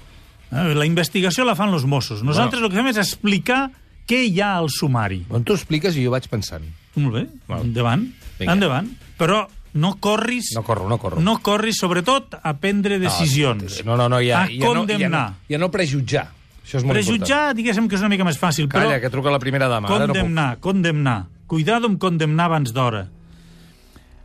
Eh, 0.51 0.74
La 0.75 0.86
investigació 0.86 1.46
la 1.48 1.55
fan 1.55 1.72
els 1.74 1.86
Mossos. 1.86 2.24
Nosaltres 2.24 2.62
el 2.62 2.70
que 2.70 2.75
fem 2.81 2.88
és 2.91 2.98
explicar 3.01 3.70
què 4.08 4.24
hi 4.27 4.41
ha 4.41 4.58
al 4.58 4.70
sumari. 4.70 5.24
On 5.31 5.43
tu 5.48 5.53
expliques 5.55 5.96
i 5.96 6.03
jo 6.05 6.12
vaig 6.12 6.27
pensant. 6.31 6.65
Molt 6.96 7.13
bé, 7.15 7.25
Val. 7.48 7.62
endavant, 7.63 8.05
Vinga. 8.39 8.51
endavant. 8.53 8.89
Però 9.17 9.46
no 9.79 9.93
corris... 10.03 10.50
No 10.55 10.63
corro, 10.67 10.89
no 10.89 10.98
corro. 11.00 11.22
No 11.24 11.38
corris, 11.39 11.77
sobretot, 11.79 12.36
a 12.43 12.53
prendre 12.60 13.00
decisions. 13.00 13.79
No, 13.86 13.96
no, 13.96 14.10
no, 14.12 14.20
ja, 14.20 14.41
a 14.43 14.48
ja, 14.50 14.58
no, 14.58 14.60
ja, 14.60 14.67
condemnar. 14.67 15.29
no, 15.31 15.38
ja 15.48 15.58
no 15.62 15.72
prejutjar. 15.72 16.27
Això 16.65 16.77
és 16.77 16.84
molt 16.84 17.00
Prejutjar, 17.00 17.53
diguéssim 17.55 17.88
que 17.89 17.96
és 17.96 18.01
una 18.03 18.10
mica 18.12 18.25
més 18.27 18.38
fàcil, 18.38 18.67
important. 18.67 18.89
Calla, 18.89 19.00
però 19.00 19.08
que 19.08 19.13
truca 19.15 19.31
la 19.31 19.39
primera 19.39 19.67
dama. 19.72 19.88
No 19.89 19.98
condemnar, 20.03 20.60
condemnar. 20.60 21.17
Cuidado 21.48 21.88
amb 21.88 21.98
condemnar 22.00 22.46
abans 22.51 22.72
d'hora. 22.75 23.08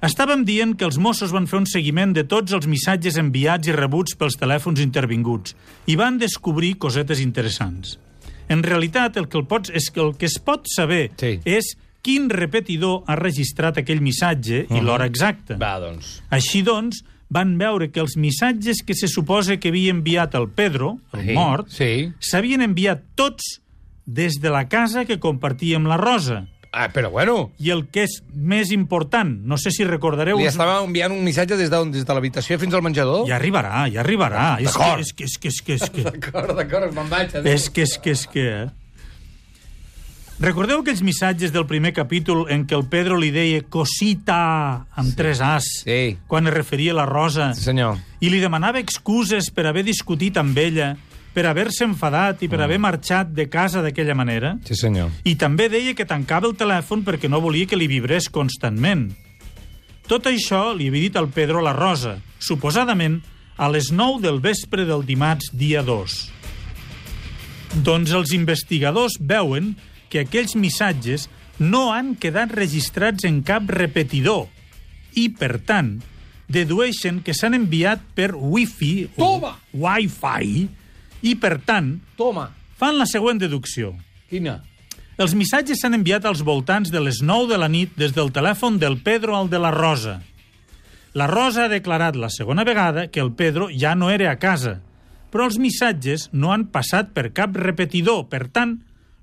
Estàvem 0.07 0.45
dient 0.47 0.77
que 0.79 0.85
els 0.87 0.99
Mossos 1.03 1.33
van 1.35 1.49
fer 1.51 1.59
un 1.59 1.67
seguiment 1.67 2.13
de 2.15 2.23
tots 2.31 2.55
els 2.55 2.69
missatges 2.71 3.17
enviats 3.19 3.67
i 3.67 3.75
rebuts 3.75 4.15
pels 4.19 4.37
telèfons 4.39 4.79
intervinguts 4.83 5.57
i 5.91 5.97
van 5.99 6.19
descobrir 6.21 6.77
cosetes 6.79 7.19
interessants. 7.25 7.97
En 8.49 8.63
realitat, 8.63 9.17
el 9.19 9.27
que, 9.27 9.41
el 9.41 9.49
pots, 9.51 9.73
és 9.75 9.89
que 9.91 10.05
el 10.05 10.13
que 10.15 10.29
es 10.31 10.39
pot 10.39 10.69
saber 10.71 11.11
Sí. 11.19 11.41
és 11.45 11.73
quin 12.07 12.29
repetidor 12.31 13.03
ha 13.09 13.17
registrat 13.19 13.79
aquell 13.83 14.01
missatge 14.01 14.67
i 14.71 14.81
l'hora 14.81 15.07
exacta. 15.11 15.57
Va, 15.59 15.81
doncs. 15.83 16.21
Així 16.31 16.63
doncs, 16.63 17.03
van 17.29 17.57
veure 17.59 17.91
que 17.91 17.99
els 17.99 18.15
missatges 18.17 18.85
que 18.87 18.95
se 18.95 19.09
suposa 19.11 19.57
que 19.59 19.73
havia 19.75 19.91
enviat 19.91 20.37
el 20.39 20.47
Pedro, 20.49 21.01
el 21.13 21.25
Sí, 21.27 21.33
mort, 21.35 21.69
sí. 21.69 22.13
s'havien 22.21 22.63
enviat 22.63 23.03
tots 23.17 23.61
des 24.07 24.39
de 24.41 24.51
la 24.51 24.69
casa 24.69 25.05
que 25.05 25.19
compartia 25.19 25.77
amb 25.77 25.89
la 25.89 25.97
Rosa. 25.97 26.47
Ah, 26.73 26.89
però 26.93 27.09
bueno, 27.11 27.53
I 27.59 27.71
el 27.73 27.87
que 27.89 28.03
és 28.05 28.19
més 28.35 28.71
important, 28.75 29.31
no 29.49 29.57
sé 29.57 29.71
si 29.73 29.85
recordareu... 29.85 30.37
li 30.39 30.45
estava 30.49 30.81
enviant 30.85 31.13
un 31.15 31.23
missatge 31.25 31.57
des 31.57 31.71
d'on? 31.73 31.91
Des 31.95 32.05
de 32.05 32.13
l'habitació 32.17 32.59
fins 32.61 32.75
al 32.77 32.83
menjador? 32.85 33.27
Ja 33.29 33.37
arribarà, 33.39 33.87
ja 33.89 34.03
arribarà. 34.03 34.57
Que, 34.59 34.65
D'acord. 34.69 35.01
és 35.01 35.13
que, 35.17 35.25
és 35.25 35.39
que, 35.39 35.49
és 35.49 35.61
que, 35.63 35.79
és 35.79 35.91
que, 35.91 36.03
D'acord, 36.11 36.53
d'acord, 36.59 36.93
me'n 36.93 37.09
vaig. 37.09 37.33
adéu. 37.39 37.53
és 37.55 37.71
que, 37.71 37.83
és 37.89 37.97
que, 37.99 38.11
és 38.19 38.27
que... 38.29 38.45
eh? 38.65 38.67
Recordeu 40.39 40.83
aquells 40.83 41.01
missatges 41.01 41.49
del 41.55 41.65
primer 41.65 41.95
capítol 41.97 42.43
en 42.53 42.67
què 42.69 42.77
el 42.77 42.85
Pedro 42.93 43.17
li 43.17 43.31
deia 43.33 43.63
cosita 43.73 44.37
amb 44.93 45.15
tres 45.17 45.41
as 45.41 45.65
Sí. 45.87 46.19
quan 46.29 46.45
es 46.47 46.53
referia 46.53 46.93
a 46.93 46.97
la 46.99 47.07
Rosa 47.09 47.55
Sí, 47.57 47.63
senyor. 47.71 47.97
i 48.21 48.29
li 48.29 48.41
demanava 48.43 48.79
excuses 48.79 49.49
per 49.51 49.65
haver 49.67 49.87
discutit 49.87 50.37
amb 50.37 50.59
ella, 50.61 50.91
per 51.37 51.45
haver-se 51.45 51.85
enfadat 51.85 52.41
i 52.41 52.49
per 52.49 52.63
haver 52.65 52.79
marxat 52.81 53.29
de 53.37 53.45
casa 53.53 53.83
d'aquella 53.85 54.15
manera? 54.17 54.55
Sí, 54.65 54.73
senyor. 54.79 55.11
I 55.29 55.35
també 55.37 55.67
deia 55.69 55.93
que 55.93 56.07
tancava 56.09 56.49
el 56.49 56.55
telèfon 56.57 57.03
perquè 57.05 57.29
no 57.29 57.43
volia 57.45 57.69
que 57.69 57.77
li 57.77 57.91
vibrés 57.91 58.31
constantment. 58.33 59.11
Tot 60.09 60.31
això 60.31 60.71
li 60.73 60.87
havia 60.89 61.11
dit 61.11 61.19
al 61.21 61.29
Pedro 61.35 61.61
la 61.61 61.75
Rosa, 61.77 62.15
suposadament 62.41 63.19
a 63.61 63.69
les 63.69 63.91
9 63.93 64.23
del 64.25 64.41
vespre 64.41 64.87
del 64.89 65.05
dimarts 65.05 65.51
dia 65.53 65.83
2. 65.85 66.15
Doncs 67.85 68.17
els 68.17 68.33
investigadors 68.33 69.19
veuen 69.21 69.75
que 70.09 70.25
aquells 70.25 70.57
missatges 70.57 71.29
no 71.61 71.91
han 71.93 72.15
quedat 72.17 72.55
registrats 72.57 73.29
en 73.29 73.43
cap 73.45 73.69
repetidor 73.69 74.47
i, 75.13 75.29
per 75.29 75.59
tant, 75.69 75.99
dedueixen 76.49 77.21
que 77.21 77.37
s'han 77.37 77.61
enviat 77.61 78.09
per 78.17 78.31
Wi-Fi 78.33 78.93
Toma! 79.21 79.53
o 79.53 79.85
Wi-Fi 79.85 80.86
i, 81.23 81.35
per 81.37 81.59
tant, 81.65 82.01
Toma. 82.17 82.51
fan 82.77 82.99
la 82.99 83.07
següent 83.07 83.39
deducció. 83.41 83.95
Quina? 84.31 84.61
Els 85.17 85.33
missatges 85.33 85.81
s'han 85.81 85.97
enviat 85.97 86.27
als 86.29 86.43
voltants 86.45 86.91
de 86.93 87.01
les 87.01 87.23
9 87.25 87.49
de 87.49 87.57
la 87.57 87.69
nit 87.73 87.95
des 87.97 88.13
del 88.13 88.33
telèfon 88.37 88.77
del 88.79 88.99
Pedro 89.01 89.37
al 89.37 89.49
de 89.49 89.59
la 89.59 89.71
Rosa. 89.73 90.21
La 91.17 91.27
Rosa 91.27 91.65
ha 91.65 91.73
declarat 91.73 92.19
la 92.21 92.29
segona 92.29 92.65
vegada 92.69 93.07
que 93.09 93.23
el 93.25 93.33
Pedro 93.33 93.71
ja 93.73 93.95
no 93.97 94.11
era 94.13 94.29
a 94.31 94.37
casa, 94.37 94.83
però 95.33 95.47
els 95.49 95.57
missatges 95.57 96.29
no 96.33 96.53
han 96.53 96.67
passat 96.69 97.15
per 97.17 97.31
cap 97.33 97.57
repetidor. 97.57 98.27
Per 98.29 98.45
tant, 98.53 98.77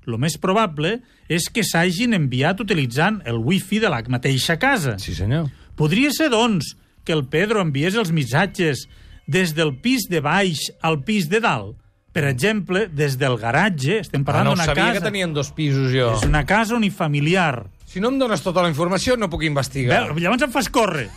el 0.07 0.17
més 0.17 0.39
probable 0.41 0.95
és 1.29 1.45
que 1.53 1.61
s'hagin 1.61 2.17
enviat 2.17 2.59
utilitzant 2.65 3.21
el 3.29 3.37
wifi 3.37 3.77
de 3.83 3.91
la 3.93 4.01
mateixa 4.09 4.57
casa. 4.57 4.97
Sí, 4.97 5.13
senyor. 5.13 5.51
Podria 5.77 6.09
ser, 6.13 6.31
doncs, 6.33 6.73
que 7.05 7.13
el 7.13 7.27
Pedro 7.29 7.61
enviés 7.61 7.93
els 7.99 8.11
missatges 8.11 8.87
des 9.29 9.53
del 9.53 9.75
pis 9.77 10.09
de 10.09 10.21
baix 10.25 10.71
al 10.81 11.03
pis 11.05 11.29
de 11.29 11.39
dalt. 11.43 11.77
Per 12.13 12.23
exemple, 12.29 12.85
des 12.93 13.15
del 13.17 13.37
garatge, 13.41 13.99
estem 14.03 14.21
Ah, 14.21 14.25
parlant 14.27 14.45
no 14.45 14.51
d'una 14.53 14.65
sabia 14.69 14.83
casa... 14.91 14.99
que 14.99 15.05
tenien 15.07 15.33
dos 15.33 15.49
pisos, 15.51 15.91
jo. 15.91 16.11
És 16.17 16.23
una 16.27 16.45
casa 16.45 16.75
unifamiliar. 16.77 17.65
Si 17.89 17.99
no 18.01 18.09
em 18.13 18.19
dones 18.21 18.41
tota 18.45 18.61
la 18.61 18.69
informació, 18.69 19.17
no 19.17 19.29
puc 19.29 19.43
investigar. 19.47 20.07
Veu, 20.11 20.19
llavors 20.21 20.45
em 20.45 20.51
fas 20.53 20.69
córrer. 20.69 21.07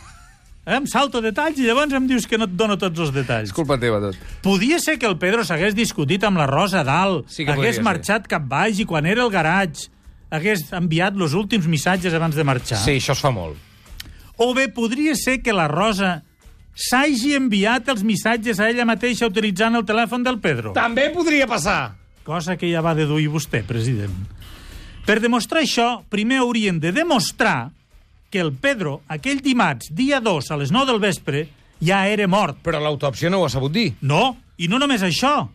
Eh, 0.67 0.75
Em 0.77 0.87
salto 0.91 1.21
detalls 1.23 1.61
i 1.61 1.67
llavors 1.69 1.93
em 1.95 2.09
dius 2.09 2.25
que 2.27 2.37
no 2.41 2.49
et 2.49 2.57
dono 2.59 2.75
tots 2.81 2.99
els 2.99 3.13
detalls. 3.15 3.51
És 3.51 3.55
culpa 3.55 3.77
teva, 3.79 4.01
tot. 4.03 4.17
Podia 4.43 4.81
ser 4.83 4.97
que 4.99 5.07
el 5.07 5.15
Pedro 5.17 5.45
s'hagués 5.47 5.77
discutit 5.79 6.25
amb 6.27 6.41
la 6.41 6.47
Rosa 6.51 6.83
dalt, 6.83 7.29
Sí 7.31 7.45
hagués 7.47 7.77
ser. 7.77 7.85
marxat 7.85 8.27
cap 8.27 8.43
baix 8.49 8.81
i 8.81 8.85
quan 8.89 9.07
era 9.07 9.23
al 9.23 9.31
garatge 9.31 9.87
hagués 10.29 10.73
enviat 10.75 11.15
els 11.15 11.35
últims 11.39 11.69
missatges 11.71 12.13
abans 12.17 12.35
de 12.35 12.43
marxar. 12.43 12.81
Sí, 12.83 12.97
això 12.99 13.13
es 13.15 13.21
fa 13.23 13.31
molt. 13.31 13.55
O 14.43 14.53
bé 14.55 14.67
podria 14.69 15.15
ser 15.15 15.39
que 15.41 15.53
la 15.55 15.69
Rosa 15.69 16.25
s'hagi 16.77 17.33
enviat 17.39 17.89
els 17.89 18.03
missatges 18.05 18.61
a 18.61 18.69
ella 18.69 18.85
mateixa 18.85 19.27
utilitzant 19.31 19.75
el 19.81 19.87
telèfon 19.89 20.23
del 20.27 20.39
Pedro. 20.45 20.75
També 20.77 21.09
podria 21.15 21.47
passar. 21.49 21.95
Cosa 22.27 22.57
que 22.61 22.69
ja 22.69 22.83
va 22.85 22.93
deduir 22.99 23.29
vostè, 23.33 23.63
president. 23.65 24.13
Per 25.07 25.21
demostrar 25.23 25.63
això, 25.63 26.03
primer 26.11 26.41
haurien 26.43 26.81
de 26.83 26.91
demostrar 26.93 27.71
que 28.29 28.41
el 28.43 28.53
Pedro, 28.53 29.01
aquell 29.09 29.41
dimarts, 29.41 29.89
dia 29.95 30.19
2, 30.21 30.51
a 30.51 30.57
les 30.59 30.73
9 30.75 30.91
del 30.91 31.01
vespre, 31.01 31.45
ja 31.81 32.03
era 32.11 32.27
mort. 32.29 32.59
Però 32.67 32.81
l'autòpsia 32.83 33.31
no 33.31 33.39
ho 33.41 33.47
ha 33.47 33.53
sabut 33.53 33.73
dir. 33.73 33.93
No, 34.03 34.37
i 34.59 34.67
no 34.69 34.81
només 34.83 35.03
això. 35.07 35.47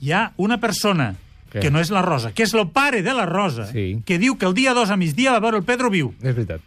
Hi 0.00 0.12
ha 0.14 0.32
una 0.38 0.56
persona, 0.62 1.12
Què? 1.52 1.60
que 1.60 1.70
no 1.70 1.80
és 1.80 1.90
la 1.90 2.02
Rosa, 2.02 2.32
que 2.32 2.44
és 2.46 2.54
el 2.54 2.68
pare 2.70 3.02
de 3.02 3.12
la 3.14 3.26
Rosa, 3.26 3.66
Sí. 3.70 4.00
que 4.06 4.18
diu 4.18 4.38
que 4.38 4.46
el 4.46 4.54
dia 4.54 4.72
2 4.74 4.90
a 4.90 4.96
migdia 4.96 5.32
va 5.32 5.40
veure 5.40 5.58
el 5.58 5.64
Pedro 5.64 5.90
viu. 5.90 6.14
És 6.22 6.34
veritat. 6.34 6.60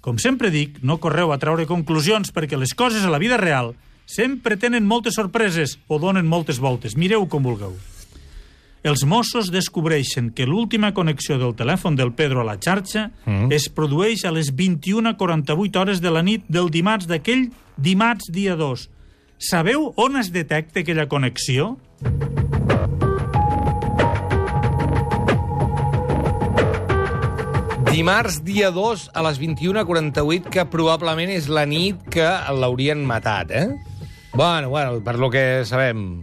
Com 0.00 0.18
sempre 0.18 0.48
dic, 0.50 0.78
no 0.82 0.98
correu 1.00 1.32
a 1.32 1.38
treure 1.40 1.68
conclusions 1.68 2.32
perquè 2.32 2.56
les 2.56 2.72
coses 2.72 3.04
a 3.04 3.12
la 3.12 3.20
vida 3.20 3.36
real 3.40 3.74
sempre 4.10 4.56
tenen 4.56 4.88
moltes 4.88 5.14
sorpreses 5.20 5.76
o 5.86 6.00
donen 6.02 6.26
moltes 6.26 6.58
voltes. 6.58 6.96
Mireu 6.96 7.28
com 7.28 7.44
vulgueu. 7.44 7.76
Els 8.82 9.04
Mossos 9.04 9.50
descobreixen 9.52 10.30
que 10.32 10.46
l'última 10.48 10.94
connexió 10.96 11.36
del 11.38 11.52
telèfon 11.54 11.98
del 12.00 12.14
Pedro 12.16 12.40
a 12.40 12.48
la 12.48 12.56
xarxa 12.56 13.10
mm. 13.26 13.52
es 13.52 13.68
produeix 13.68 14.24
a 14.24 14.32
les 14.32 14.54
21.48 14.56 15.82
hores 15.82 16.00
de 16.00 16.10
la 16.10 16.24
nit 16.24 16.48
del 16.48 16.72
dimarts 16.72 17.06
d'aquell 17.10 17.50
dimarts 17.76 18.32
dia 18.32 18.56
2. 18.56 18.88
Sabeu 19.36 19.92
on 20.00 20.16
es 20.16 20.32
detecta 20.32 20.80
aquella 20.80 21.08
connexió? 21.12 21.74
Dimarts, 27.90 28.44
dia 28.46 28.70
2, 28.70 29.08
a 29.18 29.22
les 29.26 29.38
21.48, 29.42 30.46
que 30.54 30.62
probablement 30.70 31.30
és 31.34 31.48
la 31.50 31.64
nit 31.66 31.98
que 32.14 32.26
l'haurien 32.54 33.00
matat, 33.02 33.50
eh? 33.50 33.64
Bueno, 34.30 34.68
bueno, 34.70 35.00
per 35.02 35.16
lo 35.18 35.26
que 35.28 35.64
sabem. 35.66 36.22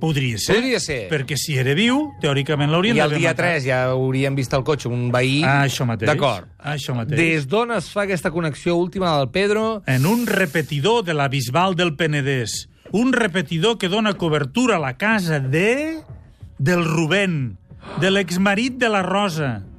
Podria 0.00 0.40
ser. 0.40 0.56
Podria 0.56 0.80
ser. 0.82 0.98
Perquè 1.12 1.36
si 1.38 1.54
era 1.60 1.76
viu, 1.78 2.08
teòricament 2.18 2.72
l'haurien 2.72 2.98
I 2.98 3.04
el 3.04 3.12
d'haver 3.12 3.22
dia 3.22 3.34
matat. 3.36 3.44
3 3.60 3.68
ja 3.68 3.78
hauríem 3.92 4.34
vist 4.34 4.58
el 4.58 4.66
cotxe, 4.66 4.90
un 4.90 5.12
veí... 5.14 5.44
Ah, 5.46 5.62
això 5.68 5.86
mateix. 5.86 6.10
D'acord. 6.10 6.50
Això 6.74 6.96
mateix. 6.98 7.20
Des 7.22 7.46
d'on 7.46 7.70
es 7.76 7.92
fa 7.94 8.08
aquesta 8.08 8.34
connexió 8.34 8.74
última 8.74 9.14
del 9.20 9.30
Pedro? 9.30 9.84
en 9.86 10.10
un 10.10 10.26
repetidor 10.26 11.04
de 11.06 11.14
la 11.14 11.28
Bisbal 11.28 11.78
del 11.78 11.94
Penedès. 11.94 12.66
Un 12.90 13.12
repetidor 13.12 13.78
que 13.78 13.88
dona 13.88 14.16
cobertura 14.18 14.76
a 14.76 14.82
la 14.82 14.96
casa 14.98 15.38
de... 15.38 16.00
del 16.58 16.84
Rubén, 16.84 17.58
de 18.00 18.10
l'exmarit 18.10 18.74
de 18.74 18.88
la 18.90 19.06
Rosa. 19.06 19.69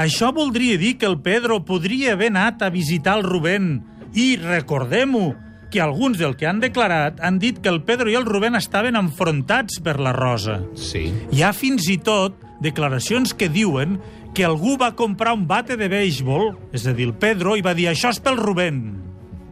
Això 0.00 0.32
voldria 0.32 0.78
dir 0.80 0.96
que 0.98 1.06
el 1.06 1.20
Pedro 1.20 1.62
podria 1.68 2.14
haver 2.14 2.30
anat 2.32 2.62
a 2.62 2.70
visitar 2.72 3.18
el 3.18 3.24
Rubén. 3.26 3.82
I 4.14 4.36
recordem-ho, 4.40 5.32
que 5.72 5.80
alguns 5.80 6.18
del 6.18 6.36
que 6.36 6.46
han 6.46 6.60
declarat 6.60 7.18
han 7.24 7.38
dit 7.40 7.58
que 7.64 7.70
el 7.72 7.80
Pedro 7.82 8.12
i 8.12 8.14
el 8.14 8.28
Rubén 8.28 8.54
estaven 8.54 8.94
enfrontats 8.94 9.80
per 9.82 9.96
la 9.98 10.12
Rosa. 10.12 10.60
Sí. 10.76 11.08
Hi 11.32 11.42
ha 11.42 11.54
fins 11.56 11.88
i 11.88 11.96
tot 11.96 12.36
declaracions 12.62 13.32
que 13.34 13.48
diuen 13.48 13.96
que 14.36 14.44
algú 14.44 14.76
va 14.80 14.92
comprar 14.96 15.32
un 15.34 15.46
bate 15.48 15.76
de 15.80 15.88
béisbol, 15.92 16.52
és 16.72 16.86
a 16.86 16.92
dir, 16.96 17.08
el 17.08 17.16
Pedro, 17.16 17.56
i 17.56 17.64
va 17.64 17.74
dir 17.74 17.88
això 17.88 18.12
és 18.12 18.20
pel 18.20 18.38
Rubén. 18.40 18.84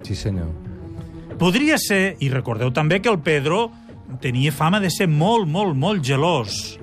Sí, 0.05 0.15
senyor. 0.17 0.53
Podria 1.41 1.81
ser, 1.81 2.17
i 2.21 2.29
recordeu 2.33 2.73
també 2.73 3.01
que 3.01 3.13
el 3.13 3.21
Pedro 3.25 3.71
tenia 4.21 4.53
fama 4.53 4.81
de 4.81 4.93
ser 4.93 5.09
molt, 5.09 5.49
molt, 5.49 5.77
molt 5.77 6.05
gelós. 6.05 6.80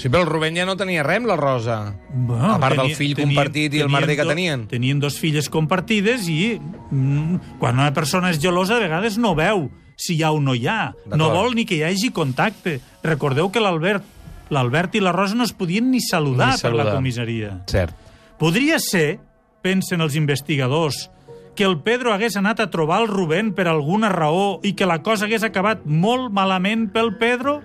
Sí, 0.00 0.08
però 0.08 0.22
el 0.24 0.30
Rubén 0.30 0.56
ja 0.56 0.64
no 0.64 0.78
tenia 0.80 1.02
res 1.04 1.18
amb 1.20 1.28
la 1.28 1.36
Rosa. 1.36 1.74
Bueno, 2.08 2.54
a 2.54 2.58
part 2.62 2.78
del 2.80 2.94
fill 2.96 3.12
compartit 3.18 3.74
i 3.76 3.82
el 3.84 3.90
merder 3.92 4.16
que 4.16 4.24
tenien. 4.24 4.62
Tenien 4.70 5.00
dos 5.02 5.18
filles 5.20 5.50
compartides 5.52 6.24
i 6.32 6.56
mm, 6.56 7.58
quan 7.60 7.76
una 7.76 7.92
persona 7.92 8.30
és 8.32 8.40
gelosa 8.40 8.78
a 8.78 8.80
vegades 8.80 9.18
no 9.20 9.34
veu 9.36 9.66
si 10.00 10.16
hi 10.16 10.22
ha 10.24 10.30
o 10.32 10.40
no 10.40 10.54
hi 10.56 10.64
ha. 10.72 10.94
No 11.12 11.28
vol 11.34 11.52
ni 11.58 11.66
que 11.68 11.76
hi 11.76 11.84
hagi 11.84 12.08
contacte. 12.16 12.78
Recordeu 13.04 13.52
que 13.52 13.60
l'Albert 13.60 14.16
l'Albert 14.50 14.96
i 14.98 15.00
la 15.04 15.12
Rosa 15.12 15.36
no 15.38 15.44
es 15.44 15.52
podien 15.54 15.90
ni 15.92 16.00
saludar, 16.00 16.54
Ni 16.56 16.62
per 16.62 16.72
la 16.72 16.82
saludar. 16.82 16.94
comissaria. 16.96 17.50
Cert. 17.70 17.94
Podria 18.40 18.80
ser, 18.80 19.20
pensen 19.62 20.00
els 20.00 20.16
investigadors, 20.16 21.10
que 21.54 21.64
el 21.68 21.76
Pedro 21.84 22.14
hagués 22.14 22.34
anat 22.40 22.58
a 22.64 22.70
trobar 22.72 23.02
el 23.02 23.08
Rubén 23.08 23.52
per 23.54 23.68
alguna 23.68 24.08
raó 24.08 24.58
i 24.64 24.72
que 24.72 24.86
la 24.88 25.02
cosa 25.04 25.26
hagués 25.28 25.44
acabat 25.44 25.84
molt 25.84 26.32
malament 26.32 26.88
pel 26.90 27.14
Pedro? 27.20 27.60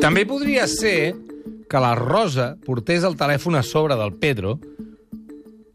També 0.00 0.24
podria 0.24 0.64
ser 0.64 1.12
que 1.70 1.80
la 1.82 1.92
Rosa 1.94 2.54
portés 2.64 3.04
el 3.04 3.18
telèfon 3.20 3.58
a 3.58 3.62
sobre 3.62 3.98
del 4.00 4.14
Pedro 4.16 4.56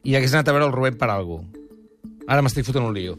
i 0.06 0.16
hagués 0.18 0.34
anat 0.34 0.50
a 0.50 0.56
veure 0.56 0.66
el 0.66 0.74
Rubén 0.74 0.98
per 0.98 1.12
algú. 1.14 1.44
Ara 2.26 2.42
m'estic 2.42 2.66
fotent 2.66 2.88
un 2.88 2.96
lío. 2.96 3.14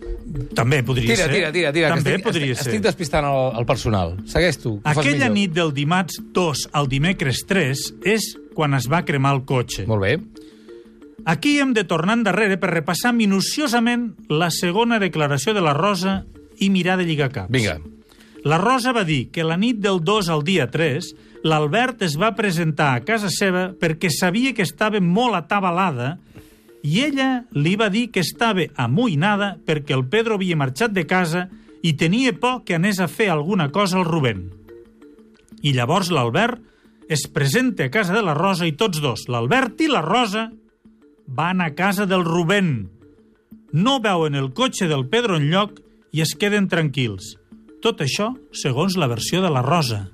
També 0.58 0.80
podria 0.82 1.14
Tira, 1.14 1.28
ser. 1.28 1.34
tira, 1.36 1.52
tira, 1.54 1.70
tira. 1.72 1.92
També 1.94 2.16
estic, 2.16 2.26
podria 2.26 2.50
estic, 2.50 2.58
ser. 2.58 2.72
Estic 2.72 2.84
despistant 2.88 3.28
el, 3.30 3.38
el 3.60 3.68
personal. 3.68 4.16
Segueix 4.26 4.58
tu. 4.58 4.75
Aquella 4.82 5.30
nit 5.30 5.54
del 5.54 5.70
dimarts 5.76 6.18
2 6.34 6.66
al 6.75 6.90
dimecres 6.90 7.44
3 7.46 7.86
és 8.16 8.32
quan 8.58 8.75
es 8.75 8.90
va 8.90 9.04
cremar 9.06 9.36
el 9.38 9.44
cotxe. 9.46 9.86
Molt 9.86 10.02
bé. 10.02 10.16
Aquí 11.25 11.60
hem 11.62 11.72
de 11.75 11.86
tornar 11.86 12.18
endarrere 12.18 12.58
per 12.58 12.75
repassar 12.75 13.14
minuciosament 13.14 14.10
la 14.28 14.50
segona 14.50 14.98
declaració 14.98 15.54
de 15.54 15.62
la 15.62 15.75
Rosa 15.75 16.25
i 16.58 16.70
mirar 16.70 16.98
de 16.98 17.06
lligar 17.06 17.30
caps. 17.30 17.54
Vinga. 17.54 17.78
La 18.47 18.59
Rosa 18.62 18.93
va 18.95 19.03
dir 19.03 19.33
que 19.35 19.43
la 19.43 19.57
nit 19.59 19.81
del 19.83 19.97
2 20.07 20.29
al 20.31 20.45
dia 20.47 20.69
3 20.71 21.07
l'Albert 21.50 22.05
es 22.07 22.15
va 22.15 22.35
presentar 22.38 22.93
a 22.95 23.00
casa 23.03 23.26
seva 23.33 23.73
perquè 23.81 24.07
sabia 24.15 24.53
que 24.55 24.62
estava 24.62 25.00
molt 25.03 25.35
atabalada 25.35 26.12
i 26.87 27.00
ella 27.03 27.31
li 27.59 27.73
va 27.75 27.88
dir 27.91 28.05
que 28.15 28.23
estava 28.23 28.69
amoïnada 28.79 29.57
perquè 29.67 29.97
el 29.97 30.05
Pedro 30.12 30.37
havia 30.38 30.59
marxat 30.61 30.95
de 30.95 31.03
casa 31.11 31.49
i 31.83 31.97
tenia 31.99 32.37
por 32.38 32.61
que 32.62 32.76
anés 32.79 33.00
a 33.03 33.09
fer 33.11 33.33
alguna 33.33 33.73
cosa 33.75 33.99
al 33.99 34.07
Rubén. 34.07 34.45
I 35.67 35.73
llavors 35.75 36.12
l'Albert 36.15 36.62
es 37.11 37.26
presenta 37.26 37.87
a 37.87 37.91
casa 37.91 38.15
de 38.15 38.23
la 38.23 38.37
Rosa 38.38 38.69
i 38.71 38.76
tots 38.79 39.03
dos, 39.03 39.26
l'Albert 39.26 39.83
i 39.83 39.88
la 39.91 40.05
Rosa, 40.07 40.53
van 41.26 41.61
a 41.61 41.73
casa 41.75 42.07
del 42.07 42.23
Rubén. 42.23 42.93
No 43.73 43.99
veuen 43.99 44.38
el 44.38 44.53
cotxe 44.55 44.87
del 44.87 45.09
Pedro 45.11 45.35
en 45.43 45.50
lloc 45.50 45.83
i 46.15 46.23
es 46.23 46.37
queden 46.38 46.71
tranquils. 46.71 47.35
Tot 47.87 48.00
això 48.02 48.33
segons 48.50 48.97
la 48.99 49.07
versió 49.07 49.38
de 49.45 49.47
la 49.47 49.61
Rosa. 49.62 50.09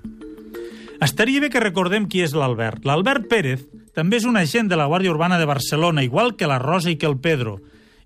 Estaria 1.01 1.41
bé 1.41 1.49
que 1.49 1.61
recordem 1.63 2.05
qui 2.05 2.21
és 2.21 2.35
l'Albert. 2.37 2.83
L'Albert 2.85 3.31
Pérez 3.31 3.63
també 3.97 4.19
és 4.21 4.27
un 4.29 4.37
agent 4.37 4.69
de 4.69 4.77
la 4.77 4.85
Guàrdia 4.91 5.15
Urbana 5.15 5.39
de 5.41 5.47
Barcelona, 5.49 6.05
igual 6.05 6.35
que 6.37 6.51
la 6.51 6.59
Rosa 6.61 6.91
i 6.93 6.99
que 7.01 7.09
el 7.09 7.17
Pedro. 7.17 7.63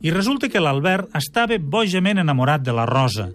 I 0.07 0.13
resulta 0.15 0.47
que 0.47 0.63
l'Albert 0.63 1.11
estava 1.19 1.59
bojament 1.59 2.23
enamorat 2.23 2.63
de 2.63 2.77
la 2.79 2.87
Rosa. 2.87 3.27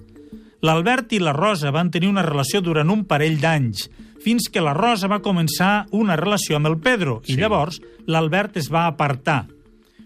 L'Albert 0.63 1.11
i 1.11 1.19
la 1.19 1.35
Rosa 1.35 1.73
van 1.75 1.91
tenir 1.91 2.07
una 2.07 2.23
relació 2.23 2.63
durant 2.63 2.95
un 2.95 3.03
parell 3.11 3.35
d'anys, 3.41 3.89
fins 4.23 4.47
que 4.47 4.63
la 4.63 4.77
Rosa 4.77 5.11
va 5.11 5.19
començar 5.19 5.89
una 5.91 6.15
relació 6.15 6.55
amb 6.55 6.71
el 6.71 6.79
Pedro, 6.79 7.19
i 7.27 7.35
llavors 7.35 7.81
l'Albert 8.07 8.55
es 8.55 8.71
va 8.71 8.85
apartar. 8.87 9.49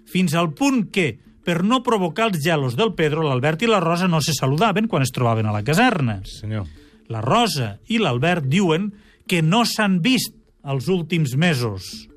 Fins 0.09 0.33
al 0.33 0.55
punt 0.57 0.87
que, 0.89 1.19
per 1.45 1.61
no 1.63 1.83
provocar 1.85 2.31
els 2.31 2.41
gelos 2.43 2.75
del 2.75 2.95
Pedro, 2.97 3.23
l'Albert 3.23 3.61
i 3.63 3.69
la 3.69 3.81
Rosa 3.83 4.09
no 4.09 4.21
se 4.21 4.33
saludaven 4.33 4.89
quan 4.89 5.05
es 5.05 5.13
trobaven 5.13 5.45
a 5.45 5.53
la 5.53 5.63
caserna. 5.63 6.19
Senyor. 6.25 6.65
La 7.07 7.21
Rosa 7.21 7.75
i 7.87 7.99
l'Albert 8.01 8.47
diuen 8.49 8.89
que 9.29 9.43
no 9.45 9.63
s'han 9.69 9.99
vist 10.01 10.33
els 10.65 10.89
últims 10.89 11.35
mesos. 11.37 12.07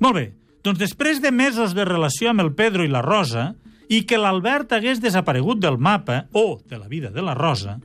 Molt 0.00 0.16
bé, 0.16 0.24
doncs 0.64 0.80
després 0.80 1.20
de 1.20 1.30
mesos 1.30 1.76
de 1.76 1.84
relació 1.84 2.32
amb 2.32 2.40
el 2.44 2.54
Pedro 2.56 2.84
i 2.84 2.92
la 2.92 3.04
Rosa 3.04 3.52
i 3.92 4.02
que 4.08 4.18
l'Albert 4.18 4.72
hagués 4.72 5.02
desaparegut 5.04 5.60
del 5.60 5.76
mapa 5.76 6.24
o 6.32 6.60
de 6.64 6.80
la 6.80 6.88
vida 6.88 7.12
de 7.12 7.22
la 7.22 7.36
Rosa, 7.36 7.78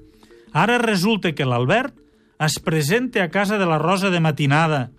ara 0.56 0.80
resulta 0.80 1.34
que 1.36 1.46
l'Albert 1.46 1.94
es 2.40 2.56
presenta 2.64 3.24
a 3.24 3.30
casa 3.30 3.60
de 3.60 3.68
la 3.68 3.78
Rosa 3.78 4.10
de 4.10 4.22
matinada, 4.24 4.90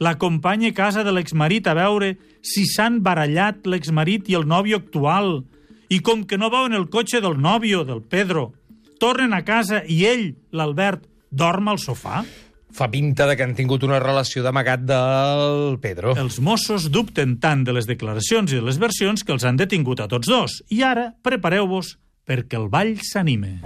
l'acompanya 0.00 0.70
a 0.72 0.76
casa 0.76 1.04
de 1.04 1.12
l'exmarit 1.12 1.66
a 1.66 1.74
veure 1.74 2.16
si 2.40 2.64
s'han 2.66 3.00
barallat 3.02 3.66
l'exmarit 3.66 4.28
i 4.30 4.38
el 4.38 4.46
nòvio 4.48 4.80
actual, 4.80 5.44
i 5.92 6.00
com 6.00 6.24
que 6.24 6.38
no 6.40 6.50
veuen 6.50 6.72
el 6.72 6.88
cotxe 6.88 7.20
del 7.20 7.36
nòvio, 7.40 7.84
del 7.84 8.00
Pedro, 8.02 8.52
tornen 9.02 9.34
a 9.34 9.42
casa 9.44 9.82
i 9.84 10.04
ell, 10.08 10.32
l'Albert, 10.54 11.04
dorm 11.30 11.68
al 11.68 11.80
sofà? 11.82 12.22
Fa 12.72 12.88
pinta 12.88 13.26
de 13.28 13.36
que 13.36 13.44
han 13.44 13.52
tingut 13.52 13.84
una 13.84 14.00
relació 14.00 14.40
d'amagat 14.46 14.86
del 14.88 15.76
Pedro. 15.82 16.16
Els 16.16 16.40
Mossos 16.40 16.88
dubten 16.88 17.36
tant 17.42 17.66
de 17.68 17.76
les 17.76 17.88
declaracions 17.90 18.54
i 18.54 18.62
de 18.62 18.64
les 18.64 18.80
versions 18.80 19.26
que 19.26 19.36
els 19.36 19.44
han 19.44 19.60
detingut 19.60 20.00
a 20.00 20.08
tots 20.08 20.30
dos. 20.30 20.62
I 20.72 20.80
ara, 20.88 21.10
prepareu-vos 21.20 21.98
perquè 22.24 22.56
el 22.56 22.70
ball 22.72 22.96
s'anime. 23.04 23.58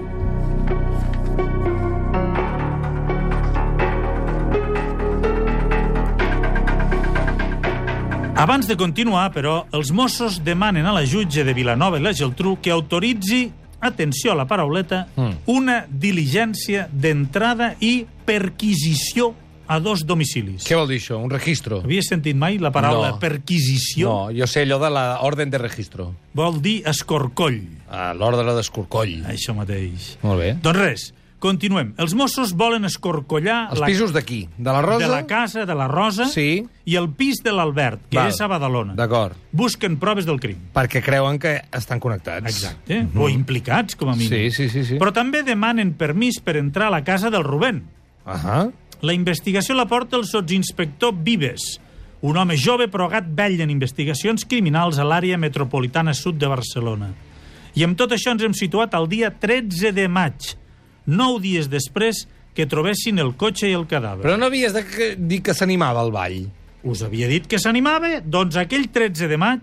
Abans 8.37 8.67
de 8.69 8.77
continuar, 8.77 9.31
però, 9.33 9.65
els 9.73 9.91
Mossos 9.97 10.43
demanen 10.45 10.85
a 10.87 10.93
la 10.93 11.07
jutge 11.09 11.43
de 11.45 11.55
Vilanova 11.57 11.97
i 11.99 12.03
la 12.05 12.13
Geltrú 12.13 12.59
que 12.61 12.71
autoritzi, 12.71 13.47
atenció 13.81 14.33
a 14.33 14.37
la 14.37 14.45
parauleta, 14.47 15.07
Mm. 15.17 15.33
una 15.47 15.87
diligència 15.89 16.89
d'entrada 16.93 17.75
i 17.81 18.05
perquisició 18.27 19.35
a 19.69 19.81
dos 19.81 20.05
domicilis. 20.07 20.65
Què 20.69 20.77
vol 20.77 20.87
dir 20.89 21.01
això? 21.01 21.17
Un 21.19 21.31
registro? 21.31 21.81
Havies 21.83 22.07
sentit 22.09 22.37
mai 22.37 22.59
la 22.59 22.71
paraula 22.71 23.11
No. 23.13 23.19
perquisició? 23.19 24.09
No, 24.09 24.31
jo 24.33 24.47
sé 24.47 24.63
allò 24.65 24.79
de 24.79 24.91
l'ordre 24.91 25.47
de 25.47 25.59
registro. 25.59 26.15
Vol 26.35 26.61
dir 26.61 26.83
escorcoll. 26.87 27.63
Ah, 27.91 28.13
l'ordre 28.15 28.45
d'escorcoll. 28.55 29.25
Això 29.27 29.55
mateix. 29.55 30.19
Molt 30.23 30.39
bé. 30.41 30.57
Doncs 30.63 30.79
res, 30.79 31.15
continuem. 31.39 31.93
Els 32.01 32.15
Mossos 32.15 32.53
volen 32.57 32.85
escorcollar 32.89 33.69
Els 33.71 33.81
la, 33.81 33.87
pisos 33.87 34.13
d'aquí? 34.13 34.49
De 34.57 34.73
la 34.73 34.81
Rosa? 34.83 35.05
de 35.05 35.11
la 35.13 35.27
casa 35.27 35.65
de 35.67 35.75
la 35.75 35.87
Rosa 35.89 36.27
Sí. 36.27 36.65
i 36.85 36.97
el 36.97 37.11
pis 37.11 37.43
de 37.45 37.53
l'Albert, 37.53 38.01
que 38.11 38.17
Val. 38.19 38.29
és 38.29 38.41
a 38.41 38.47
Badalona. 38.49 38.95
D'acord. 38.95 39.37
Busquen 39.53 39.97
proves 39.99 40.27
del 40.27 40.41
crim. 40.41 40.59
Perquè 40.75 41.03
creuen 41.03 41.39
que 41.39 41.63
estan 41.73 42.01
connectats. 42.01 42.47
Exacte. 42.47 43.07
O 43.15 43.29
implicats, 43.29 43.97
com 43.97 44.09
a 44.09 44.17
mínim. 44.17 44.31
Mhm. 44.33 44.51
Sí, 44.51 44.69
sí, 44.69 44.71
sí. 44.71 44.85
sí. 44.85 44.99
Però 44.99 45.13
també 45.13 45.43
demanen 45.43 45.95
permís 45.95 46.41
per 46.41 46.57
entrar 46.57 46.89
a 46.89 46.91
la 46.91 47.05
casa 47.05 47.31
del 47.31 47.45
Rubén. 47.45 47.85
Ahà. 48.25 48.71
La 49.03 49.13
investigació 49.13 49.75
la 49.75 49.87
porta 49.87 50.17
el 50.17 50.25
sotsinspector 50.25 51.13
Vives, 51.23 51.81
un 52.23 52.37
home 52.39 52.57
jove 52.57 52.89
però 52.89 53.11
gat 53.11 53.27
vell 53.29 53.61
en 53.61 53.69
investigacions 53.71 54.45
criminals 54.49 54.99
a 54.99 55.05
l'àrea 55.05 55.37
metropolitana 55.37 56.15
sud 56.15 56.37
de 56.41 56.47
Barcelona. 56.49 57.11
I 57.77 57.85
amb 57.85 57.95
tot 57.99 58.11
això 58.17 58.33
ens 58.33 58.43
hem 58.43 58.55
situat 58.57 58.95
al 58.95 59.07
dia 59.07 59.31
13 59.31 59.93
de 59.93 60.09
maig, 60.09 60.57
nou 61.07 61.39
dies 61.41 61.69
després 61.71 62.27
que 62.55 62.67
trobessin 62.67 63.19
el 63.19 63.35
cotxe 63.37 63.69
i 63.69 63.75
el 63.77 63.87
cadàver. 63.87 64.23
Però 64.25 64.37
no 64.39 64.47
havies 64.47 64.73
de 64.73 64.85
que- 64.85 65.15
dir 65.17 65.43
que 65.43 65.55
s'animava 65.55 66.03
el 66.05 66.13
ball. 66.13 66.47
Us 66.85 67.03
havia 67.03 67.29
dit 67.29 67.47
que 67.47 67.59
s'animava? 67.59 68.21
Doncs 68.21 68.57
aquell 68.57 68.89
13 68.91 69.29
de 69.29 69.37
maig, 69.37 69.63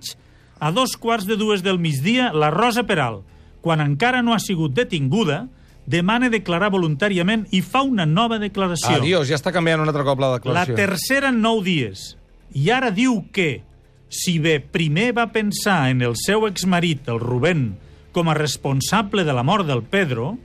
a 0.59 0.71
dos 0.71 0.95
quarts 0.97 1.25
de 1.25 1.35
dues 1.37 1.63
del 1.63 1.79
migdia, 1.79 2.31
la 2.33 2.49
Rosa 2.51 2.83
Peral, 2.83 3.21
quan 3.61 3.79
encara 3.81 4.21
no 4.21 4.33
ha 4.33 4.39
sigut 4.39 4.73
detinguda, 4.73 5.47
demana 5.85 6.29
declarar 6.29 6.69
voluntàriament 6.71 7.47
i 7.51 7.61
fa 7.61 7.81
una 7.81 8.05
nova 8.05 8.37
declaració. 8.39 8.95
Adiós, 9.01 9.27
ja 9.27 9.35
està 9.35 9.51
canviant 9.51 9.81
un 9.81 9.87
altre 9.89 10.03
cop 10.03 10.19
la 10.19 10.29
La 10.29 10.37
declaració. 10.39 10.75
tercera 10.75 11.29
en 11.29 11.41
nou 11.41 11.61
dies. 11.63 12.17
I 12.53 12.69
ara 12.69 12.91
diu 12.91 13.25
que, 13.31 13.63
si 14.09 14.37
bé 14.39 14.59
primer 14.59 15.13
va 15.17 15.31
pensar 15.31 15.89
en 15.89 16.01
el 16.01 16.13
seu 16.15 16.45
exmarit, 16.47 17.07
el 17.09 17.19
Rubén, 17.19 17.77
com 18.11 18.29
a 18.29 18.33
responsable 18.35 19.23
de 19.23 19.33
la 19.33 19.43
mort 19.43 19.65
del 19.65 19.81
Pedro, 19.83 20.37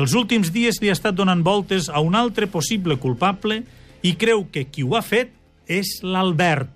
els 0.00 0.14
últims 0.18 0.50
dies 0.54 0.80
li 0.82 0.90
ha 0.90 0.96
estat 0.96 1.14
donant 1.14 1.44
voltes 1.46 1.88
a 1.88 2.00
un 2.02 2.16
altre 2.18 2.48
possible 2.50 2.96
culpable 2.98 3.62
i 4.02 4.14
creu 4.20 4.46
que 4.50 4.66
qui 4.66 4.82
ho 4.82 4.96
ha 4.98 5.02
fet 5.06 5.30
és 5.70 6.00
l'Albert. 6.02 6.70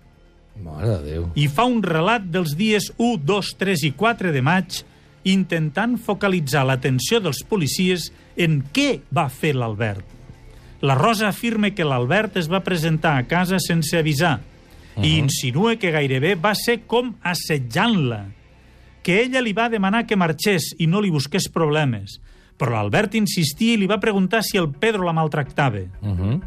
Mare 0.62 0.98
de 0.98 0.98
Déu. 1.06 1.26
I 1.38 1.46
fa 1.50 1.66
un 1.70 1.82
relat 1.82 2.24
dels 2.30 2.54
dies 2.58 2.90
1, 2.96 3.18
2, 3.26 3.50
3 3.58 3.84
i 3.88 3.92
4 3.98 4.32
de 4.34 4.42
maig 4.42 4.82
intentant 5.28 5.96
focalitzar 6.00 6.64
l'atenció 6.66 7.20
dels 7.22 7.42
policies 7.46 8.08
en 8.38 8.62
què 8.74 9.00
va 9.14 9.28
fer 9.28 9.54
l'Albert. 9.54 10.04
La 10.80 10.94
Rosa 10.94 11.28
afirma 11.28 11.72
que 11.74 11.86
l'Albert 11.86 12.38
es 12.38 12.46
va 12.50 12.62
presentar 12.62 13.16
a 13.18 13.26
casa 13.26 13.58
sense 13.58 13.98
avisar 13.98 14.38
i 15.02 15.16
insinua 15.18 15.76
que 15.78 15.92
gairebé 15.94 16.34
va 16.38 16.54
ser 16.58 16.80
com 16.90 17.12
assetjant-la, 17.22 18.24
que 19.02 19.20
ella 19.22 19.42
li 19.42 19.54
va 19.54 19.68
demanar 19.70 20.06
que 20.06 20.18
marxés 20.18 20.72
i 20.78 20.88
no 20.90 21.02
li 21.02 21.10
busqués 21.14 21.46
problemes, 21.54 22.18
però 22.58 22.74
l'Albert 22.74 23.14
insistia 23.14 23.76
i 23.76 23.80
li 23.80 23.88
va 23.88 24.00
preguntar 24.02 24.42
si 24.42 24.58
el 24.58 24.68
Pedro 24.74 25.06
la 25.06 25.14
maltractava. 25.14 25.84
Uh 26.02 26.08
-huh. 26.08 26.40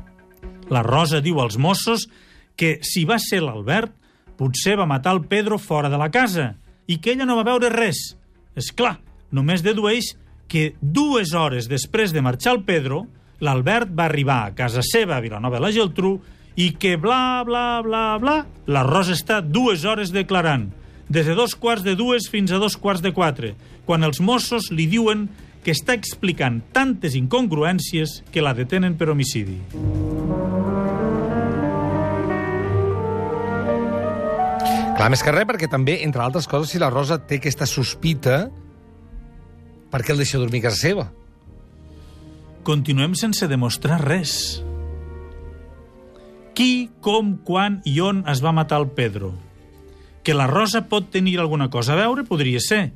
La 0.70 0.84
Rosa 0.84 1.22
diu 1.22 1.40
als 1.40 1.58
Mossos 1.58 2.10
que 2.56 2.80
si 2.82 3.06
va 3.06 3.18
ser 3.20 3.42
l'Albert, 3.42 3.94
potser 4.38 4.78
va 4.78 4.86
matar 4.86 5.14
el 5.14 5.26
Pedro 5.26 5.58
fora 5.58 5.90
de 5.90 5.98
la 5.98 6.12
casa 6.12 6.56
i 6.88 6.98
que 6.98 7.14
ella 7.14 7.26
no 7.26 7.36
va 7.36 7.44
veure 7.44 7.70
res. 7.70 8.18
És 8.56 8.72
clar, 8.72 9.00
només 9.32 9.64
dedueix 9.64 10.16
que 10.48 10.76
dues 10.82 11.34
hores 11.34 11.70
després 11.70 12.12
de 12.12 12.22
marxar 12.22 12.54
el 12.54 12.64
Pedro, 12.64 13.08
l'Albert 13.40 13.90
va 13.98 14.06
arribar 14.06 14.46
a 14.46 14.54
casa 14.54 14.82
seva, 14.84 15.18
a 15.18 15.22
Vilanova 15.24 15.58
de 15.58 15.62
la 15.62 15.72
Geltrú, 15.72 16.20
i 16.56 16.74
que 16.76 16.98
bla, 16.98 17.44
bla, 17.48 17.82
bla, 17.82 18.18
bla, 18.20 18.46
la 18.68 18.84
Rosa 18.84 19.16
està 19.16 19.40
dues 19.42 19.86
hores 19.88 20.12
declarant, 20.12 20.68
des 21.12 21.26
de 21.28 21.36
dos 21.36 21.56
quarts 21.56 21.84
de 21.84 21.96
dues 21.96 22.28
fins 22.32 22.52
a 22.52 22.60
dos 22.60 22.78
quarts 22.78 23.02
de 23.04 23.14
quatre, 23.16 23.56
quan 23.86 24.04
els 24.04 24.20
Mossos 24.24 24.70
li 24.72 24.86
diuen 24.92 25.30
que 25.62 25.74
està 25.76 25.94
explicant 25.98 26.60
tantes 26.74 27.16
incongruències 27.18 28.22
que 28.34 28.42
la 28.42 28.56
detenen 28.58 28.98
per 28.98 29.12
homicidi. 29.14 29.60
Clar, 34.98 35.10
més 35.10 35.24
que 35.26 35.34
res, 35.34 35.48
perquè 35.50 35.70
també, 35.70 36.00
entre 36.06 36.22
altres 36.22 36.46
coses, 36.50 36.70
si 36.70 36.82
la 36.82 36.92
Rosa 36.94 37.18
té 37.26 37.40
aquesta 37.40 37.66
sospita, 37.66 38.44
per 39.90 40.04
què 40.06 40.14
el 40.14 40.22
deixa 40.22 40.38
dormir 40.42 40.62
a 40.62 40.68
casa 40.70 40.78
seva? 40.78 41.08
Continuem 42.68 43.16
sense 43.18 43.48
demostrar 43.50 43.98
res. 44.04 44.62
Qui, 46.54 46.92
com, 47.02 47.34
quan 47.48 47.80
i 47.90 47.96
on 48.06 48.22
es 48.30 48.44
va 48.46 48.54
matar 48.54 48.78
el 48.84 48.92
Pedro? 48.94 49.32
Que 50.22 50.36
la 50.38 50.46
Rosa 50.46 50.84
pot 50.86 51.10
tenir 51.10 51.40
alguna 51.40 51.72
cosa 51.74 51.96
a 51.96 52.02
veure, 52.04 52.28
podria 52.28 52.62
ser. 52.62 52.92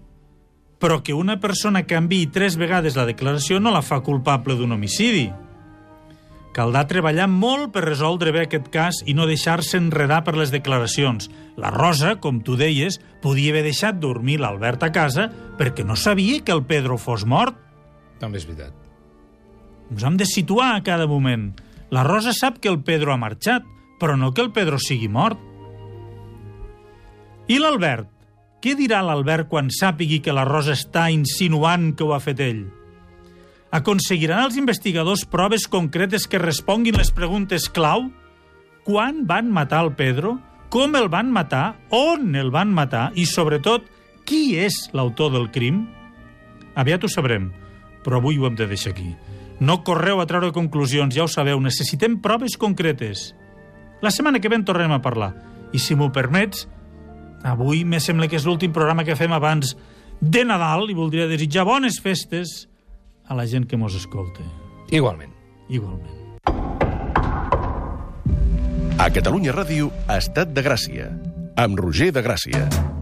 Però 0.86 1.00
que 1.02 1.15
una 1.17 1.39
persona 1.41 1.82
canviï 1.89 2.28
tres 2.30 2.60
vegades 2.62 2.93
la 2.93 3.08
declaració 3.10 3.58
no 3.58 3.71
la 3.74 3.82
fa 3.82 4.04
culpable 4.06 4.54
d'un 4.54 4.76
homicidi. 4.76 5.32
Caldrà 6.54 6.84
treballar 6.86 7.26
molt 7.26 7.71
per 7.74 7.88
resoldre 7.88 8.30
bé 8.36 8.43
aquest 8.45 8.67
cas 8.69 9.00
i 9.10 9.15
no 9.17 9.26
deixar-se 9.26 9.80
enredar 9.82 10.21
per 10.28 10.36
les 10.38 10.54
declaracions. 10.54 11.32
La 11.58 11.74
Rosa, 11.74 12.13
com 12.21 12.38
tu 12.45 12.54
deies, 12.54 13.00
podia 13.26 13.50
haver 13.56 13.65
deixat 13.65 13.98
dormir 13.98 14.38
l'Albert 14.43 14.86
a 14.86 14.91
casa 14.93 15.26
perquè 15.58 15.82
no 15.82 15.98
sabia 15.98 16.43
que 16.45 16.54
el 16.54 16.62
Pedro 16.69 17.02
fos 17.02 17.26
mort. 17.26 17.58
També 18.21 18.38
és 18.38 18.45
veritat. 18.45 18.78
Ens 19.89 20.06
hem 20.06 20.21
de 20.21 20.30
situar 20.30 20.76
a 20.76 20.84
cada 20.86 21.10
moment. 21.10 21.50
La 21.89 22.06
Rosa 22.06 22.30
sap 22.30 22.62
que 22.62 22.69
el 22.69 22.84
Pedro 22.86 23.10
ha 23.10 23.17
marxat, 23.17 23.65
però 23.98 24.13
no 24.21 24.36
que 24.38 24.45
el 24.45 24.54
Pedro 24.54 24.78
sigui 24.78 25.10
mort. 25.10 25.41
I 27.50 27.58
l'Albert? 27.58 28.14
Què 28.65 28.71
dirà 28.73 29.04
l'Albert 29.06 29.45
quan 29.45 29.67
sàpigui 29.69 30.23
que 30.25 30.34
la 30.34 30.41
Rosa 30.47 30.73
està 30.73 31.04
insinuant 31.13 31.91
que 31.93 32.01
ho 32.01 32.15
ha 32.15 32.17
fet 32.17 32.39
ell? 32.41 32.63
Aconseguiran 33.69 34.41
els 34.41 34.58
investigadors 34.58 35.21
proves 35.30 35.67
concretes 35.69 36.25
que 36.25 36.41
responguin 36.41 36.97
les 36.97 37.12
preguntes 37.13 37.67
clau? 37.69 38.08
Quan 38.82 39.21
van 39.30 39.54
matar 39.54 39.84
el 39.86 39.91
Pedro? 39.93 40.39
Com 40.73 40.97
el 40.97 41.12
van 41.13 41.30
matar? 41.30 41.75
On 41.93 42.34
el 42.34 42.49
van 42.49 42.73
matar? 42.73 43.12
I, 43.13 43.28
sobretot, 43.30 43.86
qui 44.25 44.58
és 44.58 44.80
l'autor 44.97 45.30
del 45.38 45.51
crim? 45.54 45.84
Aviat 46.73 47.06
ho 47.06 47.13
sabrem, 47.13 47.51
però 48.01 48.17
avui 48.17 48.41
ho 48.41 48.49
hem 48.49 48.58
de 48.58 48.65
deixar 48.65 48.95
aquí. 48.95 49.12
No 49.62 49.84
correu 49.86 50.23
a 50.23 50.25
treure 50.25 50.49
conclusions, 50.58 51.13
ja 51.13 51.28
ho 51.28 51.30
sabeu, 51.30 51.62
necessitem 51.62 52.17
proves 52.17 52.58
concretes. 52.58 53.36
La 54.01 54.10
setmana 54.10 54.41
que 54.41 54.49
ve 54.49 54.58
en 54.58 54.65
tornem 54.65 54.97
a 54.97 55.04
parlar. 55.06 55.36
I 55.69 55.78
si 55.78 55.93
m'ho 55.93 56.10
permets, 56.10 56.65
avui 57.45 57.86
me 57.86 58.01
sembla 58.01 58.27
que 58.27 58.39
és 58.39 58.45
l'últim 58.47 58.73
programa 58.73 59.05
que 59.05 59.15
fem 59.15 59.34
abans 59.36 59.75
de 60.19 60.41
Nadal 60.47 60.89
i 60.89 60.97
voldria 60.97 61.29
desitjar 61.29 61.67
bones 61.67 61.99
festes 62.01 62.65
a 63.29 63.38
la 63.38 63.45
gent 63.45 63.69
que 63.69 63.77
mos 63.77 63.95
escolta. 63.97 64.41
Igualment. 64.89 65.34
Igualment. 65.69 66.13
A 68.97 69.10
Catalunya 69.13 69.53
Ràdio, 69.53 69.91
Estat 70.10 70.53
de 70.55 70.65
Gràcia, 70.65 71.10
amb 71.62 71.77
Roger 71.77 72.12
de 72.15 72.23
Gràcia. 72.25 72.94